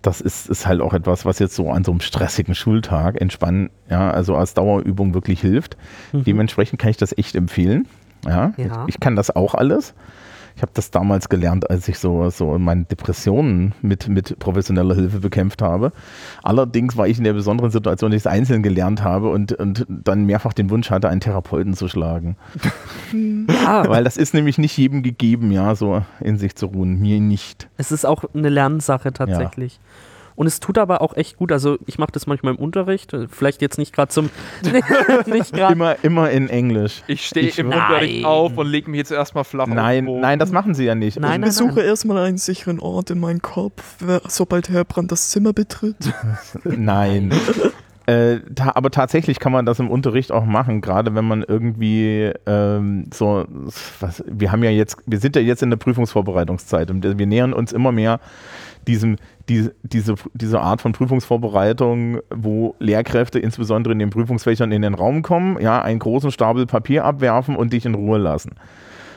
das 0.00 0.22
ist, 0.22 0.48
ist 0.48 0.66
halt 0.66 0.80
auch 0.80 0.94
etwas, 0.94 1.26
was 1.26 1.40
jetzt 1.40 1.54
so 1.56 1.70
an 1.70 1.84
so 1.84 1.90
einem 1.90 2.00
stressigen 2.00 2.54
Schultag 2.54 3.20
entspannen, 3.20 3.68
ja, 3.90 4.10
also 4.10 4.36
als 4.36 4.54
Dauerübung 4.54 5.12
wirklich 5.12 5.42
hilft. 5.42 5.76
Mhm. 6.12 6.24
Dementsprechend 6.24 6.80
kann 6.80 6.88
ich 6.88 6.96
das 6.96 7.14
echt 7.18 7.34
empfehlen. 7.34 7.86
Ja, 8.26 8.54
Ja. 8.56 8.84
Ich, 8.86 8.94
ich 8.94 9.00
kann 9.00 9.16
das 9.16 9.36
auch 9.36 9.54
alles. 9.54 9.92
Ich 10.56 10.62
habe 10.62 10.70
das 10.74 10.90
damals 10.90 11.28
gelernt, 11.28 11.68
als 11.68 11.88
ich 11.88 11.98
so, 11.98 12.30
so 12.30 12.58
meine 12.58 12.84
Depressionen 12.84 13.74
mit, 13.82 14.08
mit 14.08 14.38
professioneller 14.38 14.94
Hilfe 14.94 15.18
bekämpft 15.18 15.62
habe. 15.62 15.92
Allerdings 16.42 16.96
war 16.96 17.08
ich 17.08 17.18
in 17.18 17.24
der 17.24 17.32
besonderen 17.32 17.70
Situation, 17.70 18.10
dass 18.12 18.18
ich 18.18 18.22
es 18.22 18.26
einzeln 18.26 18.62
gelernt 18.62 19.02
habe 19.02 19.30
und, 19.30 19.52
und 19.52 19.84
dann 19.88 20.24
mehrfach 20.26 20.52
den 20.52 20.70
Wunsch 20.70 20.90
hatte, 20.90 21.08
einen 21.08 21.20
Therapeuten 21.20 21.74
zu 21.74 21.88
schlagen. 21.88 22.36
Ja, 23.48 23.84
Weil 23.88 24.04
das 24.04 24.16
ist 24.16 24.32
nämlich 24.32 24.58
nicht 24.58 24.76
jedem 24.76 25.02
gegeben, 25.02 25.50
ja, 25.50 25.74
so 25.74 26.02
in 26.20 26.38
sich 26.38 26.54
zu 26.54 26.66
ruhen. 26.66 27.00
Mir 27.00 27.20
nicht. 27.20 27.68
es 27.76 27.90
ist 27.90 28.04
auch 28.04 28.24
eine 28.32 28.48
Lernsache 28.48 29.12
tatsächlich. 29.12 29.80
Und 30.36 30.46
es 30.46 30.58
tut 30.60 30.78
aber 30.78 31.00
auch 31.00 31.16
echt 31.16 31.36
gut. 31.36 31.52
Also 31.52 31.78
ich 31.86 31.98
mache 31.98 32.10
das 32.12 32.26
manchmal 32.26 32.54
im 32.54 32.58
Unterricht. 32.60 33.16
Vielleicht 33.30 33.62
jetzt 33.62 33.78
nicht 33.78 33.94
gerade 33.94 34.08
zum. 34.10 34.30
nicht 35.26 35.52
gerade. 35.52 35.72
Immer, 35.74 35.96
immer 36.02 36.30
in 36.30 36.48
Englisch. 36.48 37.02
Ich 37.06 37.26
stehe 37.26 37.46
Ich- 37.48 37.58
im 37.58 37.68
Nein. 37.68 37.80
Unterricht 37.80 38.24
auf 38.24 38.56
und 38.58 38.66
lege 38.66 38.90
mich 38.90 38.98
jetzt 38.98 39.12
erstmal 39.12 39.44
flach 39.44 39.66
Nein, 39.66 40.04
nein, 40.20 40.38
das 40.38 40.50
machen 40.50 40.74
sie 40.74 40.84
ja 40.84 40.94
nicht. 40.94 41.20
Nein, 41.20 41.40
nein, 41.40 41.40
Besuche 41.42 41.76
nein. 41.76 41.84
erstmal 41.86 42.18
einen 42.24 42.38
sicheren 42.38 42.80
Ort 42.80 43.10
in 43.10 43.20
meinen 43.20 43.42
Kopf, 43.42 43.96
wer- 44.00 44.22
sobald 44.28 44.68
Herbrand 44.70 45.12
das 45.12 45.30
Zimmer 45.30 45.52
betritt. 45.52 45.96
Nein. 46.64 47.32
Äh, 48.06 48.40
ta 48.54 48.72
aber 48.74 48.90
tatsächlich 48.90 49.38
kann 49.38 49.50
man 49.50 49.64
das 49.64 49.78
im 49.78 49.88
Unterricht 49.90 50.30
auch 50.30 50.44
machen, 50.44 50.82
gerade 50.82 51.14
wenn 51.14 51.24
man 51.24 51.42
irgendwie 51.42 52.30
ähm, 52.44 53.06
so, 53.14 53.46
was, 53.98 54.22
wir 54.26 54.52
haben 54.52 54.62
ja 54.62 54.68
jetzt, 54.68 54.98
wir 55.06 55.18
sind 55.18 55.36
ja 55.36 55.40
jetzt 55.40 55.62
in 55.62 55.70
der 55.70 55.78
Prüfungsvorbereitungszeit 55.78 56.90
und 56.90 57.02
wir 57.18 57.26
nähern 57.26 57.54
uns 57.54 57.72
immer 57.72 57.92
mehr 57.92 58.20
diesem, 58.88 59.16
die, 59.48 59.70
diese, 59.82 60.14
diese 60.34 60.60
Art 60.60 60.80
von 60.80 60.92
Prüfungsvorbereitung, 60.92 62.20
wo 62.30 62.74
Lehrkräfte 62.78 63.38
insbesondere 63.38 63.92
in 63.92 63.98
den 63.98 64.10
Prüfungsfächern 64.10 64.72
in 64.72 64.82
den 64.82 64.94
Raum 64.94 65.22
kommen, 65.22 65.60
ja, 65.60 65.82
einen 65.82 65.98
großen 65.98 66.30
Stapel 66.30 66.66
Papier 66.66 67.04
abwerfen 67.04 67.56
und 67.56 67.72
dich 67.72 67.86
in 67.86 67.94
Ruhe 67.94 68.18
lassen. 68.18 68.52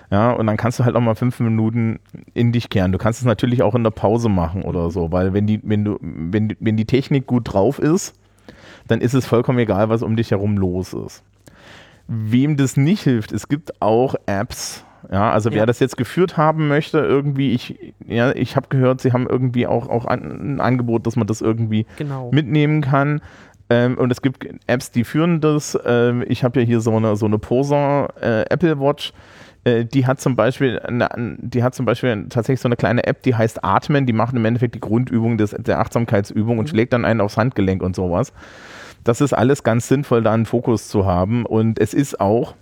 Ja, 0.09 0.31
und 0.31 0.47
dann 0.47 0.55
kannst 0.55 0.79
du 0.79 0.85
halt 0.85 0.95
auch 0.95 1.01
mal 1.01 1.15
fünf 1.15 1.39
Minuten 1.41 1.99
in 2.33 2.53
dich 2.53 2.69
kehren. 2.69 2.93
Du 2.93 2.97
kannst 2.97 3.19
es 3.19 3.25
natürlich 3.25 3.61
auch 3.61 3.75
in 3.75 3.83
der 3.83 3.91
Pause 3.91 4.29
machen 4.29 4.61
oder 4.61 4.89
so, 4.89 5.11
weil 5.11 5.33
wenn 5.33 5.47
die, 5.47 5.59
wenn 5.63 5.83
du, 5.83 5.97
wenn, 6.01 6.55
wenn 6.59 6.77
die 6.77 6.85
Technik 6.85 7.27
gut 7.27 7.53
drauf 7.53 7.77
ist, 7.77 8.15
dann 8.87 9.01
ist 9.01 9.13
es 9.13 9.25
vollkommen 9.25 9.59
egal, 9.59 9.89
was 9.89 10.03
um 10.03 10.15
dich 10.15 10.31
herum 10.31 10.57
los 10.57 10.93
ist. 10.93 11.23
Wem 12.07 12.55
das 12.55 12.77
nicht 12.77 13.03
hilft, 13.03 13.33
es 13.33 13.49
gibt 13.49 13.81
auch 13.81 14.15
Apps. 14.27 14.85
Ja, 15.11 15.31
also 15.31 15.51
wer 15.51 15.59
Ja. 15.59 15.65
das 15.65 15.79
jetzt 15.79 15.95
geführt 15.97 16.35
haben 16.37 16.67
möchte, 16.67 16.99
irgendwie, 16.99 17.53
ich, 17.53 17.93
ja, 18.05 18.31
ich 18.35 18.55
habe 18.55 18.67
gehört, 18.69 18.99
sie 19.01 19.13
haben 19.13 19.27
irgendwie 19.27 19.65
auch, 19.67 19.87
auch 19.89 20.05
ein 20.05 20.59
Angebot, 20.59 21.07
dass 21.07 21.15
man 21.15 21.27
das 21.27 21.41
irgendwie 21.41 21.85
Genau. 21.97 22.29
mitnehmen 22.31 22.81
kann. 22.81 23.21
Ähm, 23.69 23.97
und 23.97 24.11
es 24.11 24.21
gibt 24.21 24.47
Apps, 24.67 24.91
die 24.91 25.03
führen 25.03 25.41
das. 25.41 25.77
Ähm, 25.85 26.23
ich 26.27 26.43
habe 26.43 26.59
ja 26.61 26.65
hier 26.65 26.79
so 26.81 26.95
eine, 26.95 27.15
so 27.15 27.25
eine 27.25 27.37
Poser 27.37 28.07
äh, 28.21 28.45
Apple 28.49 28.79
Watch. 28.79 29.11
Äh, 29.65 29.83
die 29.85 30.05
hat 30.07 30.21
zum 30.21 30.35
Beispiel, 30.37 30.79
eine, 30.79 31.09
die 31.39 31.63
hat 31.63 31.75
zum 31.75 31.85
Beispiel 31.85 32.27
tatsächlich 32.29 32.61
so 32.61 32.67
eine 32.69 32.77
kleine 32.77 33.05
App, 33.05 33.23
die 33.23 33.35
heißt 33.35 33.63
Atmen. 33.65 34.05
Die 34.05 34.13
macht 34.13 34.33
im 34.35 34.45
Endeffekt 34.45 34.75
die 34.75 34.79
Grundübung 34.79 35.37
des, 35.37 35.51
der 35.51 35.79
Achtsamkeitsübung 35.79 36.59
und 36.59 36.69
schlägt 36.69 36.93
dann 36.93 37.03
einen 37.05 37.19
aufs 37.21 37.35
Handgelenk 37.37 37.81
und 37.83 37.95
sowas. 37.95 38.31
Das 39.03 39.19
ist 39.21 39.33
alles 39.33 39.63
ganz 39.63 39.87
sinnvoll, 39.87 40.21
da 40.23 40.33
einen 40.33 40.45
Fokus 40.45 40.87
zu 40.87 41.05
haben. 41.05 41.45
Und 41.45 41.79
es 41.79 41.93
ist 41.93 42.19
auch, 42.21 42.55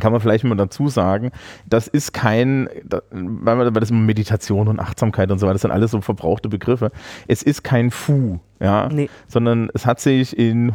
kann 0.00 0.12
man 0.12 0.20
vielleicht 0.20 0.44
mal 0.44 0.54
dazu 0.56 0.88
sagen, 0.88 1.30
das 1.68 1.88
ist 1.88 2.12
kein, 2.12 2.68
weil, 3.10 3.70
das 3.70 3.90
immer 3.90 4.00
Meditation 4.00 4.68
und 4.68 4.80
Achtsamkeit 4.80 5.30
und 5.30 5.38
so 5.38 5.46
weiter, 5.46 5.54
das 5.54 5.62
sind 5.62 5.70
alles 5.70 5.90
so 5.90 6.00
verbrauchte 6.00 6.48
Begriffe. 6.48 6.90
Es 7.28 7.42
ist 7.42 7.64
kein 7.64 7.90
Fu, 7.90 8.40
ja, 8.60 8.88
Nee. 8.88 9.08
sondern 9.28 9.70
es 9.74 9.86
hat 9.86 10.00
sich 10.00 10.36
in 10.38 10.72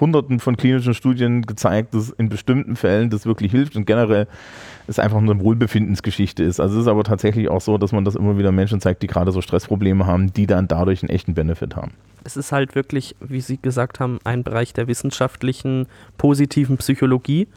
hunderten 0.00 0.38
von 0.38 0.56
klinischen 0.56 0.92
Studien 0.92 1.42
gezeigt, 1.42 1.94
dass 1.94 2.10
in 2.10 2.28
bestimmten 2.28 2.76
Fällen 2.76 3.08
das 3.08 3.24
wirklich 3.24 3.50
hilft 3.52 3.74
und 3.74 3.86
generell 3.86 4.26
es 4.86 4.98
einfach 4.98 5.16
eine 5.16 5.40
Wohlbefindensgeschichte 5.40 6.42
ist. 6.42 6.60
Also 6.60 6.76
es 6.76 6.82
ist 6.82 6.88
aber 6.88 7.04
tatsächlich 7.04 7.48
auch 7.48 7.60
so, 7.60 7.78
dass 7.78 7.92
man 7.92 8.04
das 8.04 8.14
immer 8.14 8.36
wieder 8.38 8.52
Menschen 8.52 8.80
zeigt, 8.80 9.02
die 9.02 9.06
gerade 9.06 9.32
so 9.32 9.40
Stressprobleme 9.40 10.06
haben, 10.06 10.32
die 10.32 10.46
dann 10.46 10.68
dadurch 10.68 11.02
einen 11.02 11.10
echten 11.10 11.34
Benefit 11.34 11.74
haben. 11.74 11.92
Es 12.24 12.36
ist 12.36 12.52
halt 12.52 12.74
wirklich, 12.74 13.16
wie 13.20 13.40
Sie 13.40 13.56
gesagt 13.56 13.98
haben, 13.98 14.18
ein 14.24 14.42
Bereich 14.42 14.72
der 14.74 14.88
wissenschaftlichen, 14.88 15.86
positiven 16.18 16.76
Psychologie. 16.76 17.48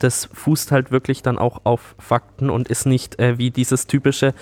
Das 0.00 0.28
fußt 0.32 0.72
halt 0.72 0.90
wirklich 0.90 1.22
dann 1.22 1.38
auch 1.38 1.60
auf 1.64 1.94
Fakten 1.98 2.50
und 2.50 2.68
ist 2.68 2.86
nicht 2.86 3.18
äh, 3.20 3.38
wie 3.38 3.50
dieses 3.50 3.86
typische, 3.86 4.34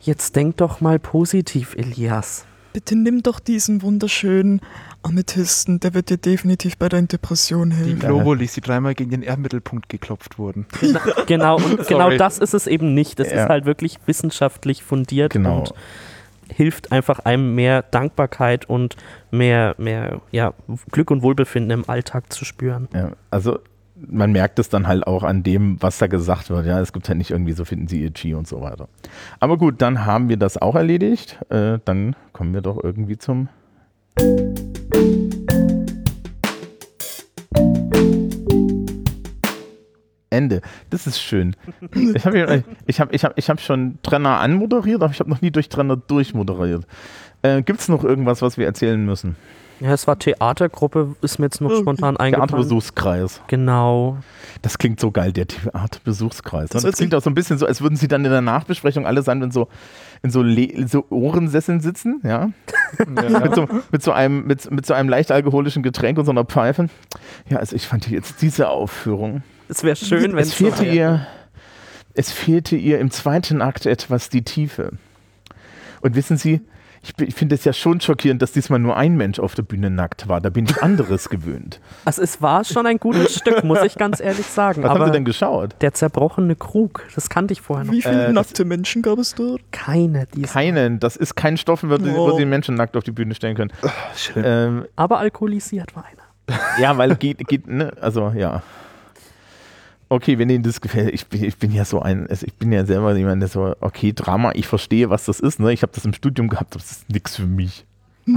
jetzt 0.00 0.34
denk 0.36 0.56
doch 0.56 0.80
mal 0.80 0.98
positiv, 0.98 1.74
Elias. 1.76 2.44
Bitte 2.72 2.94
nimm 2.96 3.22
doch 3.24 3.40
diesen 3.40 3.82
wunderschönen 3.82 4.60
Amethysten, 5.02 5.80
der 5.80 5.92
wird 5.94 6.08
dir 6.08 6.18
definitiv 6.18 6.76
bei 6.76 6.88
deinen 6.88 7.08
Depressionen 7.08 7.70
Die 7.72 7.76
helfen. 7.76 7.98
Globulis, 7.98 8.52
die 8.54 8.60
dreimal 8.60 8.94
gegen 8.94 9.10
den 9.10 9.22
Erdmittelpunkt 9.22 9.88
geklopft 9.88 10.38
wurden. 10.38 10.66
Gena- 10.80 11.24
genau, 11.26 11.56
und 11.56 11.86
genau 11.88 12.10
das 12.16 12.38
ist 12.38 12.54
es 12.54 12.66
eben 12.68 12.94
nicht. 12.94 13.18
Es 13.18 13.30
Ja. 13.32 13.42
ist 13.44 13.48
halt 13.48 13.64
wirklich 13.64 13.98
wissenschaftlich 14.06 14.84
fundiert 14.84 15.32
Genau. 15.32 15.58
und 15.60 15.74
hilft 16.52 16.92
einfach 16.92 17.20
einem 17.20 17.54
mehr 17.56 17.82
Dankbarkeit 17.82 18.68
und 18.68 18.94
mehr, 19.32 19.74
mehr 19.78 20.20
ja, 20.30 20.52
Glück 20.92 21.10
und 21.10 21.22
Wohlbefinden 21.22 21.70
im 21.72 21.88
Alltag 21.88 22.32
zu 22.32 22.44
spüren. 22.44 22.88
Ja, 22.94 23.12
also 23.30 23.58
man 24.08 24.32
merkt 24.32 24.58
es 24.58 24.68
dann 24.68 24.86
halt 24.86 25.06
auch 25.06 25.22
an 25.22 25.42
dem, 25.42 25.76
was 25.80 25.98
da 25.98 26.06
gesagt 26.06 26.50
wird. 26.50 26.66
Ja, 26.66 26.80
es 26.80 26.92
gibt 26.92 27.08
halt 27.08 27.18
nicht 27.18 27.30
irgendwie 27.30 27.52
so 27.52 27.64
finden 27.64 27.88
Sie 27.88 28.02
Ihr 28.02 28.12
Chi 28.12 28.34
und 28.34 28.46
so 28.46 28.60
weiter. 28.60 28.88
Aber 29.38 29.58
gut, 29.58 29.82
dann 29.82 30.04
haben 30.04 30.28
wir 30.28 30.36
das 30.36 30.56
auch 30.56 30.74
erledigt. 30.74 31.38
Äh, 31.50 31.78
dann 31.84 32.16
kommen 32.32 32.54
wir 32.54 32.60
doch 32.60 32.82
irgendwie 32.82 33.18
zum 33.18 33.48
Ende. 40.30 40.60
Das 40.90 41.06
ist 41.06 41.20
schön. 41.20 41.56
Ich 41.94 42.24
habe 42.24 42.64
ich 42.86 43.00
hab, 43.00 43.12
ich 43.12 43.24
hab, 43.24 43.38
ich 43.38 43.50
hab 43.50 43.60
schon 43.60 43.98
Trenner 44.02 44.38
anmoderiert, 44.40 45.02
aber 45.02 45.12
ich 45.12 45.20
habe 45.20 45.30
noch 45.30 45.42
nie 45.42 45.50
durch 45.50 45.68
Trenner 45.68 45.96
durchmoderiert. 45.96 46.86
Äh, 47.42 47.62
Gibt 47.62 47.80
es 47.80 47.88
noch 47.88 48.04
irgendwas, 48.04 48.42
was 48.42 48.56
wir 48.56 48.66
erzählen 48.66 49.04
müssen? 49.04 49.36
Ja, 49.80 49.94
es 49.94 50.06
war 50.06 50.18
Theatergruppe, 50.18 51.16
ist 51.22 51.38
mir 51.38 51.46
jetzt 51.46 51.62
noch 51.62 51.74
spontan 51.74 52.18
eingefallen. 52.18 52.48
Theaterbesuchskreis. 52.48 53.40
Genau. 53.46 54.18
Das 54.60 54.76
klingt 54.76 55.00
so 55.00 55.10
geil, 55.10 55.32
der 55.32 55.46
Theaterbesuchskreis. 55.46 56.68
Das 56.68 56.82
Das, 56.82 56.96
klingt 56.96 57.14
auch 57.14 57.22
so 57.22 57.30
ein 57.30 57.34
bisschen 57.34 57.56
so, 57.56 57.64
als 57.64 57.80
würden 57.80 57.96
sie 57.96 58.06
dann 58.06 58.22
in 58.24 58.30
der 58.30 58.42
Nachbesprechung 58.42 59.06
alle 59.06 59.22
sein 59.22 59.40
in 59.40 59.50
so, 59.50 59.68
in 60.22 60.30
so, 60.30 60.42
Le 60.42 60.86
so 60.86 61.06
Ohrensesseln 61.08 61.80
sitzen, 61.80 62.20
ja. 62.24 62.50
Mit, 63.06 63.54
so, 63.54 63.68
mit, 63.90 64.02
so 64.02 64.12
einem, 64.12 64.46
mit, 64.46 64.70
mit 64.70 64.84
so 64.84 64.92
einem 64.92 65.08
leicht 65.08 65.30
alkoholischen 65.30 65.82
Getränk 65.82 66.18
und 66.18 66.26
so 66.26 66.30
einer 66.30 66.44
Pfeife. 66.44 66.88
Ja, 67.48 67.58
also 67.58 67.74
ich 67.74 67.86
fand 67.86 68.10
jetzt 68.10 68.42
diese 68.42 68.68
Aufführung. 68.68 69.42
Es 69.68 69.82
wäre 69.82 69.96
schön, 69.96 70.32
wenn 70.32 70.38
Es 70.38 70.52
fehlte 70.52 70.84
ihr, 70.84 71.26
es 72.12 72.30
fehlte 72.30 72.76
ihr 72.76 72.98
im 72.98 73.10
zweiten 73.10 73.62
Akt 73.62 73.86
etwas 73.86 74.28
die 74.28 74.42
Tiefe. 74.42 74.92
Und 76.02 76.16
wissen 76.16 76.36
Sie, 76.36 76.60
ich, 77.02 77.18
ich 77.18 77.34
finde 77.34 77.54
es 77.54 77.64
ja 77.64 77.72
schon 77.72 78.00
schockierend, 78.00 78.42
dass 78.42 78.52
diesmal 78.52 78.78
nur 78.78 78.96
ein 78.96 79.16
Mensch 79.16 79.38
auf 79.38 79.54
der 79.54 79.62
Bühne 79.62 79.88
nackt 79.90 80.28
war. 80.28 80.40
Da 80.40 80.50
bin 80.50 80.66
ich 80.66 80.82
anderes 80.82 81.28
gewöhnt. 81.30 81.80
Also 82.04 82.20
es 82.22 82.42
war 82.42 82.62
schon 82.64 82.86
ein 82.86 82.98
gutes 82.98 83.36
Stück, 83.36 83.64
muss 83.64 83.82
ich 83.82 83.94
ganz 83.94 84.20
ehrlich 84.20 84.44
sagen. 84.46 84.82
Was 84.82 84.90
haben 84.90 84.98
Sie 84.98 85.02
Aber 85.04 85.10
denn 85.10 85.24
geschaut? 85.24 85.74
der 85.80 85.94
zerbrochene 85.94 86.56
Krug, 86.56 87.04
das 87.14 87.30
kannte 87.30 87.52
ich 87.52 87.62
vorher 87.62 87.86
noch. 87.86 87.92
Wie 87.92 88.02
viele 88.02 88.26
Äh, 88.26 88.32
nackte 88.32 88.64
Menschen 88.66 89.00
gab 89.02 89.18
es 89.18 89.34
dort? 89.34 89.60
Keine 89.72 90.26
dieser. 90.26 90.52
Keinen. 90.52 91.00
Das 91.00 91.16
ist 91.16 91.34
kein 91.36 91.56
Stoff, 91.56 91.82
wo, 91.82 91.96
Sie- 91.96 92.12
wo 92.14 92.30
Oh. 92.32 92.36
Einen 92.36 92.50
Menschen 92.50 92.74
nackt 92.74 92.96
auf 92.96 93.04
die 93.04 93.12
Bühne 93.12 93.34
stellen 93.34 93.56
können. 93.56 93.72
Schlimm. 94.14 94.44
Ähm, 94.46 94.84
Aber 94.96 95.18
alkoholisiert 95.18 95.96
war 95.96 96.04
einer. 96.04 96.60
ja, 96.80 96.98
weil 96.98 97.16
geht, 97.16 97.46
geht, 97.48 97.66
ne, 97.66 97.92
also 98.00 98.32
ja. 98.36 98.62
Okay, 100.12 100.38
wenn 100.38 100.50
Ihnen 100.50 100.64
das 100.64 100.80
gefällt, 100.80 101.14
ich 101.14 101.28
bin, 101.28 101.44
ich 101.44 101.56
bin 101.56 101.70
ja 101.70 101.84
so 101.84 102.02
ein, 102.02 102.26
also 102.26 102.44
ich 102.44 102.54
bin 102.54 102.72
ja 102.72 102.84
selber 102.84 103.16
jemand, 103.16 103.42
der 103.42 103.48
so, 103.48 103.76
okay, 103.80 104.12
Drama, 104.12 104.50
ich 104.54 104.66
verstehe, 104.66 105.08
was 105.08 105.24
das 105.24 105.38
ist, 105.38 105.60
ne? 105.60 105.72
Ich 105.72 105.82
habe 105.82 105.92
das 105.94 106.04
im 106.04 106.12
Studium 106.12 106.48
gehabt, 106.48 106.74
das 106.74 106.90
ist 106.90 107.10
nichts 107.10 107.36
für 107.36 107.46
mich. 107.46 107.86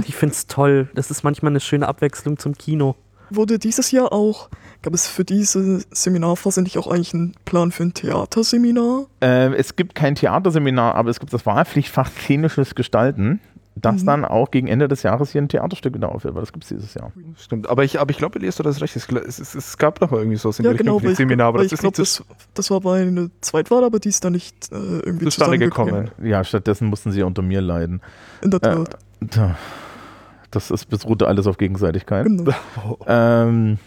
Ich 0.06 0.14
finde 0.14 0.34
es 0.34 0.46
toll. 0.46 0.88
Das 0.94 1.10
ist 1.10 1.24
manchmal 1.24 1.50
eine 1.50 1.58
schöne 1.58 1.88
Abwechslung 1.88 2.38
zum 2.38 2.56
Kino. 2.56 2.94
Wurde 3.28 3.58
dieses 3.58 3.90
Jahr 3.90 4.12
auch, 4.12 4.50
gab 4.82 4.94
es 4.94 5.08
für 5.08 5.24
diese 5.24 5.82
Seminarphase 5.90 6.62
nicht 6.62 6.78
auch 6.78 6.86
eigentlich 6.86 7.12
einen 7.12 7.34
Plan 7.44 7.72
für 7.72 7.82
ein 7.82 7.94
Theaterseminar? 7.94 9.06
Ähm, 9.20 9.52
es 9.54 9.74
gibt 9.74 9.96
kein 9.96 10.14
Theaterseminar, 10.14 10.94
aber 10.94 11.10
es 11.10 11.18
gibt 11.18 11.32
das 11.32 11.44
Wahlpflichtfach 11.44 12.08
Szenisches 12.08 12.76
Gestalten, 12.76 13.40
das 13.76 14.02
Mhm. 14.02 14.06
dann 14.06 14.24
auch 14.24 14.50
gegen 14.50 14.68
Ende 14.68 14.86
des 14.88 15.02
Jahres 15.02 15.32
hier 15.32 15.42
ein 15.42 15.48
Theaterstück 15.48 15.94
wieder 15.94 16.10
aufhört, 16.14 16.34
weil 16.34 16.42
das 16.42 16.52
gibt 16.52 16.64
es 16.64 16.68
dieses 16.68 16.94
Jahr. 16.94 17.12
Stimmt, 17.36 17.68
aber 17.68 17.82
ich, 17.84 17.98
aber 18.00 18.10
ich 18.10 18.18
glaube, 18.18 18.38
Elias, 18.38 18.56
du 18.56 18.64
hast 18.64 18.80
recht. 18.80 18.94
Es, 18.94 19.08
es, 19.08 19.38
es, 19.40 19.54
es 19.54 19.78
gab 19.78 19.98
doch 19.98 20.10
mal 20.10 20.18
irgendwie 20.18 20.36
so 20.36 20.50
in 20.50 20.54
die 20.58 20.62
Ja, 20.64 20.72
genau, 20.72 21.00
Seminar, 21.00 21.48
aber 21.48 21.58
das 21.58 21.66
ich 21.66 21.72
ist 21.72 21.80
glaube, 21.80 22.00
nicht 22.00 22.20
das, 22.20 22.24
das 22.54 22.70
war 22.70 22.80
bei 22.80 23.02
einer 23.02 23.28
Zweitwahl, 23.40 23.82
aber 23.84 23.98
die 23.98 24.10
ist 24.10 24.24
da 24.24 24.30
nicht 24.30 24.70
äh, 24.72 24.76
irgendwie 24.76 25.24
zustande 25.24 25.58
gekommen. 25.58 26.10
Ja, 26.22 26.44
stattdessen 26.44 26.88
mussten 26.88 27.10
sie 27.10 27.22
unter 27.22 27.42
mir 27.42 27.60
leiden. 27.60 28.00
In 28.42 28.50
der 28.50 28.62
Äh, 28.62 28.74
Tat. 28.74 28.98
tja, 29.30 29.56
das 30.52 30.70
ist, 30.70 30.86
beruhte 30.88 31.26
alles 31.26 31.46
auf 31.48 31.58
Gegenseitigkeit. 31.58 32.26
Genau. 32.26 32.52
Ähm, 33.08 33.78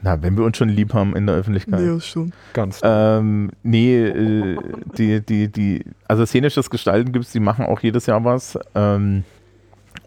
Na, 0.00 0.20
wenn 0.22 0.36
wir 0.38 0.44
uns 0.44 0.56
schon 0.56 0.68
lieb 0.70 0.94
haben 0.94 1.14
in 1.16 1.26
der 1.26 1.34
Öffentlichkeit. 1.36 1.80
Ja, 1.80 2.00
schon. 2.00 2.32
Ganz. 2.54 2.80
Ähm, 2.82 3.50
nee, 3.62 4.04
äh, 4.06 4.56
die, 4.98 5.20
die, 5.20 5.48
die, 5.48 5.84
also 6.08 6.24
szenisches 6.26 6.70
Gestalten 6.70 7.12
gibt 7.12 7.24
es, 7.26 7.32
die 7.32 7.40
machen 7.40 7.66
auch 7.66 7.80
jedes 7.80 8.06
Jahr 8.06 8.24
was. 8.24 8.58
Ähm, 8.74 9.24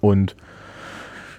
und 0.02 0.36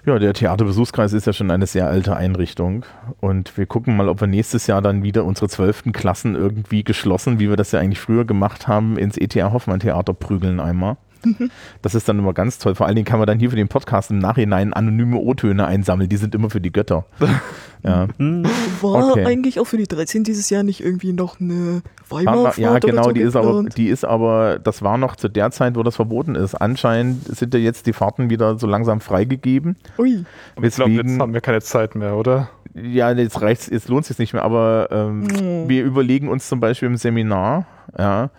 ja, 0.06 0.18
der 0.18 0.32
Theaterbesuchskreis 0.32 1.12
ist 1.12 1.26
ja 1.26 1.34
schon 1.34 1.50
eine 1.50 1.66
sehr 1.66 1.86
alte 1.86 2.16
Einrichtung. 2.16 2.86
Und 3.20 3.58
wir 3.58 3.66
gucken 3.66 3.94
mal, 3.94 4.08
ob 4.08 4.20
wir 4.22 4.26
nächstes 4.26 4.66
Jahr 4.66 4.80
dann 4.80 5.02
wieder 5.02 5.24
unsere 5.24 5.48
zwölften 5.48 5.92
Klassen 5.92 6.34
irgendwie 6.34 6.82
geschlossen, 6.82 7.38
wie 7.38 7.50
wir 7.50 7.56
das 7.56 7.72
ja 7.72 7.80
eigentlich 7.80 8.00
früher 8.00 8.24
gemacht 8.24 8.68
haben, 8.68 8.96
ins 8.96 9.18
ETH 9.18 9.34
Hoffmann 9.34 9.80
Theater 9.80 10.14
prügeln 10.14 10.60
einmal. 10.60 10.96
Das 11.82 11.94
ist 11.94 12.08
dann 12.08 12.18
immer 12.18 12.32
ganz 12.32 12.58
toll. 12.58 12.74
Vor 12.74 12.86
allen 12.86 12.96
Dingen 12.96 13.06
kann 13.06 13.18
man 13.18 13.26
dann 13.26 13.38
hier 13.38 13.50
für 13.50 13.56
den 13.56 13.68
Podcast 13.68 14.10
im 14.10 14.18
Nachhinein 14.18 14.72
anonyme 14.72 15.16
O-Töne 15.18 15.66
einsammeln. 15.66 16.08
Die 16.08 16.16
sind 16.16 16.34
immer 16.34 16.50
für 16.50 16.60
die 16.60 16.72
Götter. 16.72 17.06
ja. 17.84 18.06
Hm, 18.18 18.44
War 18.82 19.10
Okay. 19.12 19.24
eigentlich 19.26 19.60
auch 19.60 19.64
für 19.66 19.76
die 19.76 19.86
13 19.86 20.24
dieses 20.24 20.50
Jahr 20.50 20.62
nicht 20.62 20.80
irgendwie 20.82 21.12
noch 21.12 21.40
eine 21.40 21.82
Weimarfahrt 22.08 22.58
Ja, 22.58 22.70
oder 22.72 22.80
genau, 22.80 23.02
so 23.04 23.12
die 23.12 23.20
ist, 23.20 23.36
aber, 23.36 23.62
die 23.64 23.88
ist 23.88 24.04
aber, 24.04 24.58
das 24.58 24.82
war 24.82 24.98
noch 24.98 25.16
zu 25.16 25.28
der 25.28 25.50
Zeit, 25.50 25.76
wo 25.76 25.82
das 25.82 25.96
verboten 25.96 26.34
ist. 26.34 26.54
Anscheinend 26.54 27.24
sind 27.36 27.54
ja 27.54 27.60
jetzt 27.60 27.86
die 27.86 27.92
Fahrten 27.92 28.30
wieder 28.30 28.58
so 28.58 28.66
langsam 28.66 29.00
freigegeben. 29.00 29.76
Ui, 29.98 30.24
ich 30.62 30.74
glaube, 30.74 30.90
jetzt 30.92 31.18
haben 31.20 31.34
wir 31.34 31.40
keine 31.40 31.60
Zeit 31.62 31.94
mehr, 31.94 32.16
oder? 32.16 32.48
ja, 32.74 33.10
jetzt 33.10 33.40
reicht's, 33.40 33.68
jetzt 33.68 33.88
lohnt 33.88 34.02
es 34.02 34.08
sich 34.08 34.18
nicht 34.18 34.34
mehr, 34.34 34.44
aber 34.44 34.88
ähm, 34.92 35.20
Mhm. 35.22 35.68
wir 35.68 35.84
überlegen 35.84 36.28
uns 36.28 36.48
zum 36.48 36.60
Beispiel 36.60 36.86
im 36.86 36.96
Seminar, 36.96 37.66
ja, 37.98 38.30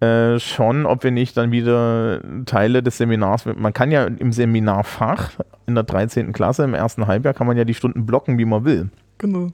äh, 0.00 0.38
schon, 0.38 0.86
ob 0.86 1.02
wir 1.04 1.10
nicht 1.10 1.36
dann 1.36 1.50
wieder 1.50 2.20
Teile 2.46 2.82
des 2.82 2.98
Seminars, 2.98 3.46
man 3.46 3.72
kann 3.72 3.90
ja 3.90 4.04
im 4.04 4.32
Seminarfach 4.32 5.32
in 5.66 5.74
der 5.74 5.84
13. 5.84 6.32
Klasse, 6.32 6.64
im 6.64 6.74
ersten 6.74 7.06
Halbjahr, 7.06 7.34
kann 7.34 7.46
man 7.46 7.56
ja 7.56 7.64
die 7.64 7.74
Stunden 7.74 8.06
blocken, 8.06 8.38
wie 8.38 8.44
man 8.44 8.64
will. 8.64 8.90
genau. 9.18 9.48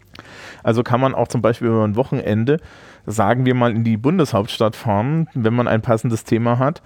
Also 0.62 0.82
kann 0.82 1.00
man 1.00 1.14
auch 1.14 1.28
zum 1.28 1.42
Beispiel 1.42 1.68
über 1.68 1.84
ein 1.84 1.96
Wochenende, 1.96 2.58
sagen 3.06 3.46
wir 3.46 3.54
mal, 3.54 3.72
in 3.72 3.84
die 3.84 3.96
Bundeshauptstadt 3.96 4.76
fahren, 4.76 5.28
wenn 5.34 5.54
man 5.54 5.68
ein 5.68 5.82
passendes 5.82 6.24
Thema 6.24 6.58
hat 6.58 6.82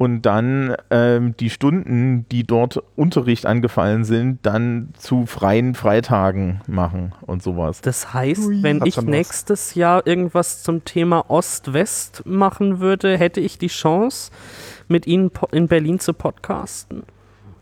und 0.00 0.22
dann 0.22 0.74
ähm, 0.88 1.36
die 1.36 1.50
Stunden, 1.50 2.24
die 2.32 2.44
dort 2.46 2.82
Unterricht 2.96 3.44
angefallen 3.44 4.04
sind, 4.04 4.38
dann 4.46 4.94
zu 4.96 5.26
freien 5.26 5.74
Freitagen 5.74 6.62
machen 6.66 7.12
und 7.20 7.42
sowas. 7.42 7.82
Das 7.82 8.14
heißt, 8.14 8.46
Ui. 8.46 8.62
wenn 8.62 8.80
ich 8.86 8.96
was? 8.96 9.04
nächstes 9.04 9.74
Jahr 9.74 10.06
irgendwas 10.06 10.62
zum 10.62 10.86
Thema 10.86 11.28
Ost-West 11.28 12.22
machen 12.24 12.80
würde, 12.80 13.18
hätte 13.18 13.40
ich 13.40 13.58
die 13.58 13.66
Chance, 13.66 14.30
mit 14.88 15.06
Ihnen 15.06 15.32
po- 15.32 15.48
in 15.52 15.68
Berlin 15.68 15.98
zu 16.00 16.14
podcasten. 16.14 17.02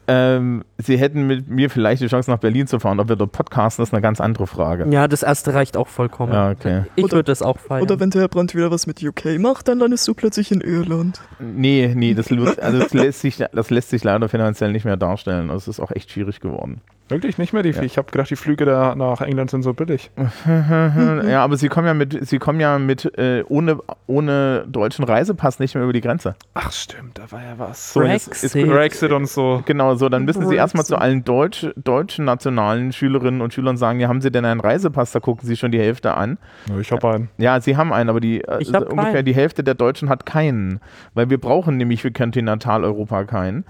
Ähm, 0.08 0.64
Sie 0.78 0.96
hätten 0.96 1.26
mit 1.26 1.48
mir 1.48 1.68
vielleicht 1.68 2.00
die 2.02 2.06
Chance, 2.06 2.30
nach 2.30 2.38
Berlin 2.38 2.66
zu 2.66 2.78
fahren. 2.78 2.98
Ob 2.98 3.08
wir 3.08 3.16
dort 3.16 3.32
podcasten, 3.32 3.82
ist 3.82 3.92
eine 3.92 4.00
ganz 4.00 4.20
andere 4.20 4.46
Frage. 4.46 4.86
Ja, 4.90 5.06
das 5.06 5.22
erste 5.22 5.52
reicht 5.52 5.76
auch 5.76 5.88
vollkommen. 5.88 6.32
Ja, 6.32 6.50
okay. 6.50 6.84
Ich 6.96 7.04
Oder- 7.04 7.12
würde 7.18 7.30
das 7.30 7.42
auch 7.42 7.58
feiern. 7.58 7.82
Oder 7.82 8.00
wenn 8.00 8.10
der 8.10 8.22
Herr 8.22 8.28
Brandt 8.28 8.54
wieder 8.54 8.70
was 8.70 8.86
mit 8.86 9.02
UK 9.02 9.38
macht, 9.38 9.68
dann 9.68 9.78
landest 9.78 10.08
du 10.08 10.14
plötzlich 10.14 10.50
in 10.50 10.60
Irland. 10.62 11.20
Nee, 11.38 11.92
nee, 11.94 12.14
das, 12.14 12.30
also 12.58 12.78
das, 12.78 12.94
lässt 12.94 13.20
sich, 13.20 13.36
das 13.52 13.70
lässt 13.70 13.90
sich 13.90 14.02
leider 14.02 14.28
finanziell 14.28 14.72
nicht 14.72 14.84
mehr 14.84 14.96
darstellen. 14.96 15.48
Das 15.48 15.68
ist 15.68 15.78
auch 15.78 15.90
echt 15.90 16.10
schwierig 16.10 16.40
geworden. 16.40 16.80
Wirklich 17.08 17.38
nicht 17.38 17.52
mehr 17.54 17.62
die 17.62 17.70
Ja. 17.70 17.82
Ich 17.82 17.96
habe 17.96 18.10
gedacht, 18.10 18.28
die 18.30 18.36
Flüge 18.36 18.64
da 18.66 18.94
nach 18.94 19.20
England 19.22 19.50
sind 19.50 19.62
so 19.62 19.72
billig. 19.72 20.10
Ja, 20.48 21.42
aber 21.42 21.56
sie 21.56 21.68
kommen 21.68 21.86
ja 21.86 21.94
mit, 21.94 22.26
sie 22.26 22.38
kommen 22.38 22.60
ja 22.60 22.78
mit 22.78 23.18
äh, 23.18 23.44
ohne, 23.48 23.78
ohne 24.06 24.64
deutschen 24.68 25.04
Reisepass 25.04 25.58
nicht 25.58 25.74
mehr 25.74 25.84
über 25.84 25.92
die 25.92 26.00
Grenze. 26.00 26.34
Ach 26.54 26.72
stimmt, 26.72 27.18
da 27.18 27.30
war 27.30 27.42
ja 27.42 27.54
was. 27.58 27.92
So, 27.92 28.02
jetzt 28.02 28.28
ist 28.28 28.52
Brexit. 28.52 28.68
Brexit 28.68 29.12
und 29.12 29.28
so. 29.28 29.62
Genau, 29.64 29.94
so, 29.98 30.08
dann 30.08 30.24
müssen 30.24 30.46
sie 30.48 30.56
erstmal 30.56 30.84
zu 30.84 30.96
allen 30.96 31.24
Deutsch, 31.24 31.66
deutschen 31.76 32.24
nationalen 32.24 32.92
Schülerinnen 32.92 33.40
und 33.40 33.52
Schülern 33.52 33.76
sagen, 33.76 34.00
ja, 34.00 34.08
haben 34.08 34.20
sie 34.20 34.30
denn 34.30 34.44
einen 34.44 34.60
Reisepass? 34.60 35.12
Da 35.12 35.20
gucken 35.20 35.46
sie 35.46 35.56
schon 35.56 35.72
die 35.72 35.78
Hälfte 35.78 36.14
an. 36.14 36.38
Ja, 36.68 36.78
Ich 36.78 36.90
habe 36.92 37.08
einen. 37.08 37.28
Ja, 37.38 37.60
sie 37.60 37.76
haben 37.76 37.92
einen, 37.92 38.08
aber 38.10 38.20
die 38.20 38.40
äh, 38.40 38.64
ungefähr 38.64 39.12
keinen. 39.12 39.24
die 39.24 39.34
Hälfte 39.34 39.62
der 39.62 39.74
Deutschen 39.74 40.08
hat 40.08 40.24
keinen. 40.26 40.80
Weil 41.14 41.30
wir 41.30 41.38
brauchen 41.38 41.76
nämlich 41.76 42.02
für 42.02 42.10
Kontinentaleuropa 42.10 43.24
keinen. 43.24 43.64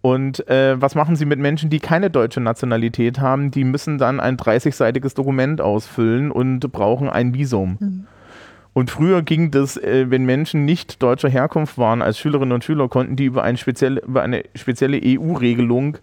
Und 0.00 0.48
äh, 0.48 0.80
was 0.80 0.96
machen 0.96 1.14
sie 1.14 1.24
mit 1.24 1.38
Menschen, 1.38 1.70
die 1.70 1.78
keine 1.78 2.10
deutsche 2.10 2.40
Nationalität 2.40 3.20
haben? 3.20 3.52
Die 3.52 3.62
müssen 3.62 3.98
dann 3.98 4.18
ein 4.18 4.36
30-seitiges 4.36 5.14
Dokument 5.14 5.60
ausfüllen 5.60 6.32
und 6.32 6.60
brauchen 6.72 7.08
ein 7.08 7.34
Visum. 7.34 7.76
Mhm. 7.78 8.06
Und 8.74 8.90
früher 8.90 9.20
ging 9.22 9.50
das, 9.50 9.76
äh, 9.76 10.06
wenn 10.10 10.24
Menschen 10.24 10.64
nicht 10.64 11.02
deutscher 11.02 11.28
Herkunft 11.28 11.76
waren, 11.76 12.00
als 12.00 12.18
Schülerinnen 12.18 12.52
und 12.52 12.64
Schüler, 12.64 12.88
konnten 12.88 13.16
die 13.16 13.26
über, 13.26 13.42
ein 13.42 13.56
spezielle, 13.58 14.00
über 14.00 14.22
eine 14.22 14.44
spezielle 14.54 14.98
EU-Regelung, 15.04 15.98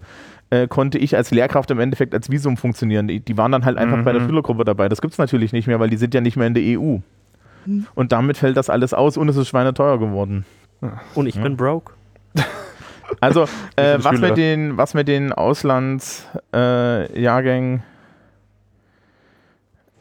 äh, 0.51 0.67
konnte 0.67 0.97
ich 0.99 1.15
als 1.15 1.31
Lehrkraft 1.31 1.71
im 1.71 1.79
Endeffekt 1.79 2.13
als 2.13 2.29
Visum 2.29 2.57
funktionieren. 2.57 3.07
Die, 3.07 3.19
die 3.21 3.37
waren 3.37 3.51
dann 3.51 3.65
halt 3.65 3.77
einfach 3.77 4.03
bei 4.03 4.11
der 4.13 4.21
Mhm. 4.21 4.27
Schülergruppe 4.27 4.65
dabei. 4.65 4.87
Das 4.89 5.01
gibt 5.01 5.13
es 5.13 5.17
natürlich 5.17 5.51
nicht 5.51 5.67
mehr, 5.67 5.79
weil 5.79 5.89
die 5.89 5.97
sind 5.97 6.13
ja 6.13 6.21
nicht 6.21 6.37
mehr 6.37 6.45
in 6.47 6.53
der 6.53 6.63
EU. 6.79 6.97
Mhm. 7.65 7.87
Und 7.95 8.11
damit 8.11 8.37
fällt 8.37 8.55
das 8.57 8.69
alles 8.69 8.93
aus 8.93 9.17
und 9.17 9.29
es 9.29 9.35
ist 9.37 9.47
schweineteuer 9.47 9.99
geworden. 9.99 10.45
Und 11.15 11.25
ich 11.27 11.35
Ja. 11.35 11.41
bin 11.43 11.57
broke. 11.57 11.93
Also, 13.19 13.45
äh, 13.75 13.97
was, 14.01 14.19
mit 14.21 14.37
den, 14.37 14.77
was 14.77 14.93
mit 14.93 15.07
den 15.07 15.33
Auslandsjahrgängen, 15.33 17.79
äh, 17.79 17.81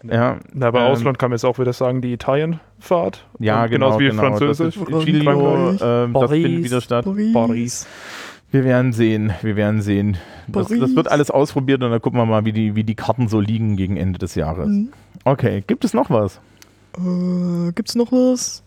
ja, 0.02 0.38
Na, 0.52 0.70
bei 0.70 0.80
Ähm, 0.80 0.92
Ausland 0.92 1.18
kann 1.18 1.30
man 1.30 1.36
jetzt 1.36 1.44
auch 1.44 1.58
wieder 1.58 1.72
sagen, 1.72 2.00
die 2.00 2.12
Italienfahrt. 2.12 3.26
ja, 3.38 3.64
Und 3.64 3.70
genau, 3.70 3.86
Genauso 3.98 4.00
wie 4.00 4.08
genau. 4.08 4.22
Französisch. 4.22 4.78
Das. 4.90 5.04
Giglio, 5.04 5.70
ähm, 5.80 6.12
das 6.12 6.22
Paris. 6.22 6.42
findet 6.44 6.64
wieder 6.64 6.80
statt. 6.80 7.04
Paris. 7.04 7.32
Paris. 7.32 7.86
Wir 8.50 8.64
werden 8.64 8.92
sehen, 8.94 9.32
wir 9.42 9.56
werden 9.56 9.82
sehen. 9.82 10.16
Das, 10.46 10.68
das 10.68 10.96
wird 10.96 11.10
alles 11.10 11.30
ausprobiert 11.30 11.82
und 11.82 11.90
dann 11.90 12.00
gucken 12.00 12.18
wir 12.18 12.24
mal, 12.24 12.44
wie 12.46 12.52
die, 12.52 12.74
wie 12.74 12.84
die 12.84 12.94
Karten 12.94 13.28
so 13.28 13.40
liegen 13.40 13.76
gegen 13.76 13.96
Ende 13.98 14.18
des 14.18 14.34
Jahres. 14.36 14.68
Mhm. 14.68 14.88
Okay, 15.24 15.62
gibt 15.66 15.84
es 15.84 15.92
noch 15.92 16.08
was? 16.08 16.40
Äh, 16.96 17.72
gibt's 17.74 17.94
noch 17.94 18.10
was? 18.12 18.62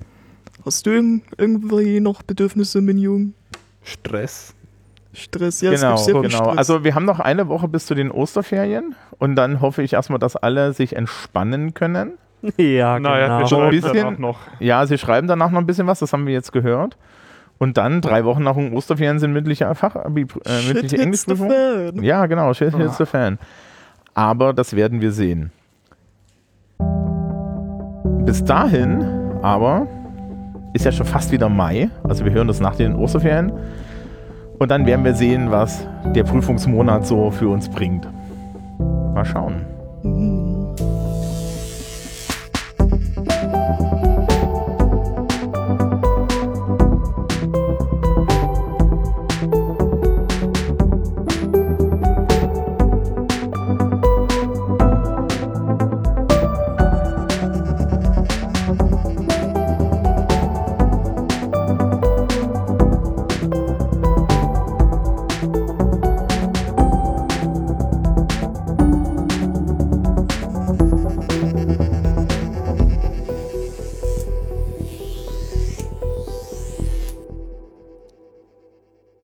Hast 0.64 0.86
du 0.86 0.92
irgend- 0.92 1.24
irgendwie 1.38 2.00
noch 2.00 2.22
Bedürfnisse, 2.22 2.82
Minion? 2.82 3.34
Stress. 3.84 4.54
Stress? 5.14 5.62
Ja, 5.62 5.72
es 5.72 5.82
genau, 5.82 5.96
gibt 5.96 6.06
sehr 6.06 6.14
viel 6.16 6.30
genau. 6.30 6.44
Stress. 6.44 6.58
Also 6.58 6.84
wir 6.84 6.96
haben 6.96 7.06
noch 7.06 7.20
eine 7.20 7.48
Woche 7.50 7.68
bis 7.68 7.86
zu 7.86 7.96
den 7.96 8.12
Osterferien 8.12 8.96
und 9.20 9.36
dann 9.36 9.60
hoffe 9.62 9.84
ich 9.84 9.94
erstmal, 9.94 10.20
dass 10.20 10.36
alle 10.36 10.74
sich 10.74 10.96
entspannen 10.96 11.74
können. 11.74 12.14
Ja, 12.58 13.00
Naja, 13.00 13.26
genau. 13.28 13.40
wir 13.40 13.46
So 13.48 13.56
ein 13.58 13.62
schreiben 13.62 13.82
bisschen- 13.82 13.94
danach 14.06 14.18
noch. 14.20 14.40
Ja, 14.60 14.86
sie 14.88 14.98
schreiben 14.98 15.28
danach 15.28 15.52
noch 15.52 15.60
ein 15.60 15.68
bisschen 15.68 15.86
was, 15.86 16.00
das 16.00 16.12
haben 16.14 16.26
wir 16.26 16.34
jetzt 16.34 16.52
gehört. 16.52 16.98
Und 17.60 17.78
dann 17.78 18.02
drei 18.02 18.26
Wochen 18.26 18.42
nach 18.42 18.56
den 18.56 18.74
Osterferien 18.74 19.20
sind 19.20 19.32
mündliche, 19.34 19.74
Fach, 19.76 19.96
äh, 19.96 20.10
mündliche 20.10 20.98
Englischprüfung. 20.98 21.52
Ja, 22.02 22.26
genau, 22.26 22.52
Shit 22.56 22.76
hits 22.76 22.98
the 22.98 23.06
fan. 23.06 23.38
Aber 24.16 24.54
das 24.54 24.76
werden 24.76 25.00
wir 25.02 25.12
sehen. 25.12 25.52
Bis 28.26 28.44
dahin 28.44 29.04
aber 29.44 29.88
ist 30.74 30.86
ja 30.86 30.92
schon 30.92 31.06
fast 31.06 31.32
wieder 31.32 31.50
Mai. 31.50 31.90
Also 32.04 32.24
wir 32.26 32.32
hören 32.32 32.48
das 32.48 32.60
nach 32.60 32.76
den 32.76 32.96
Osterferien. 32.96 33.52
Und 34.62 34.70
dann 34.70 34.86
werden 34.86 35.04
wir 35.04 35.16
sehen, 35.16 35.50
was 35.50 35.88
der 36.14 36.24
Prüfungsmonat 36.24 37.08
so 37.08 37.32
für 37.32 37.50
uns 37.50 37.68
bringt. 37.68 38.08
Mal 38.78 39.26
schauen. 39.26 39.66
Mhm. 40.04 40.41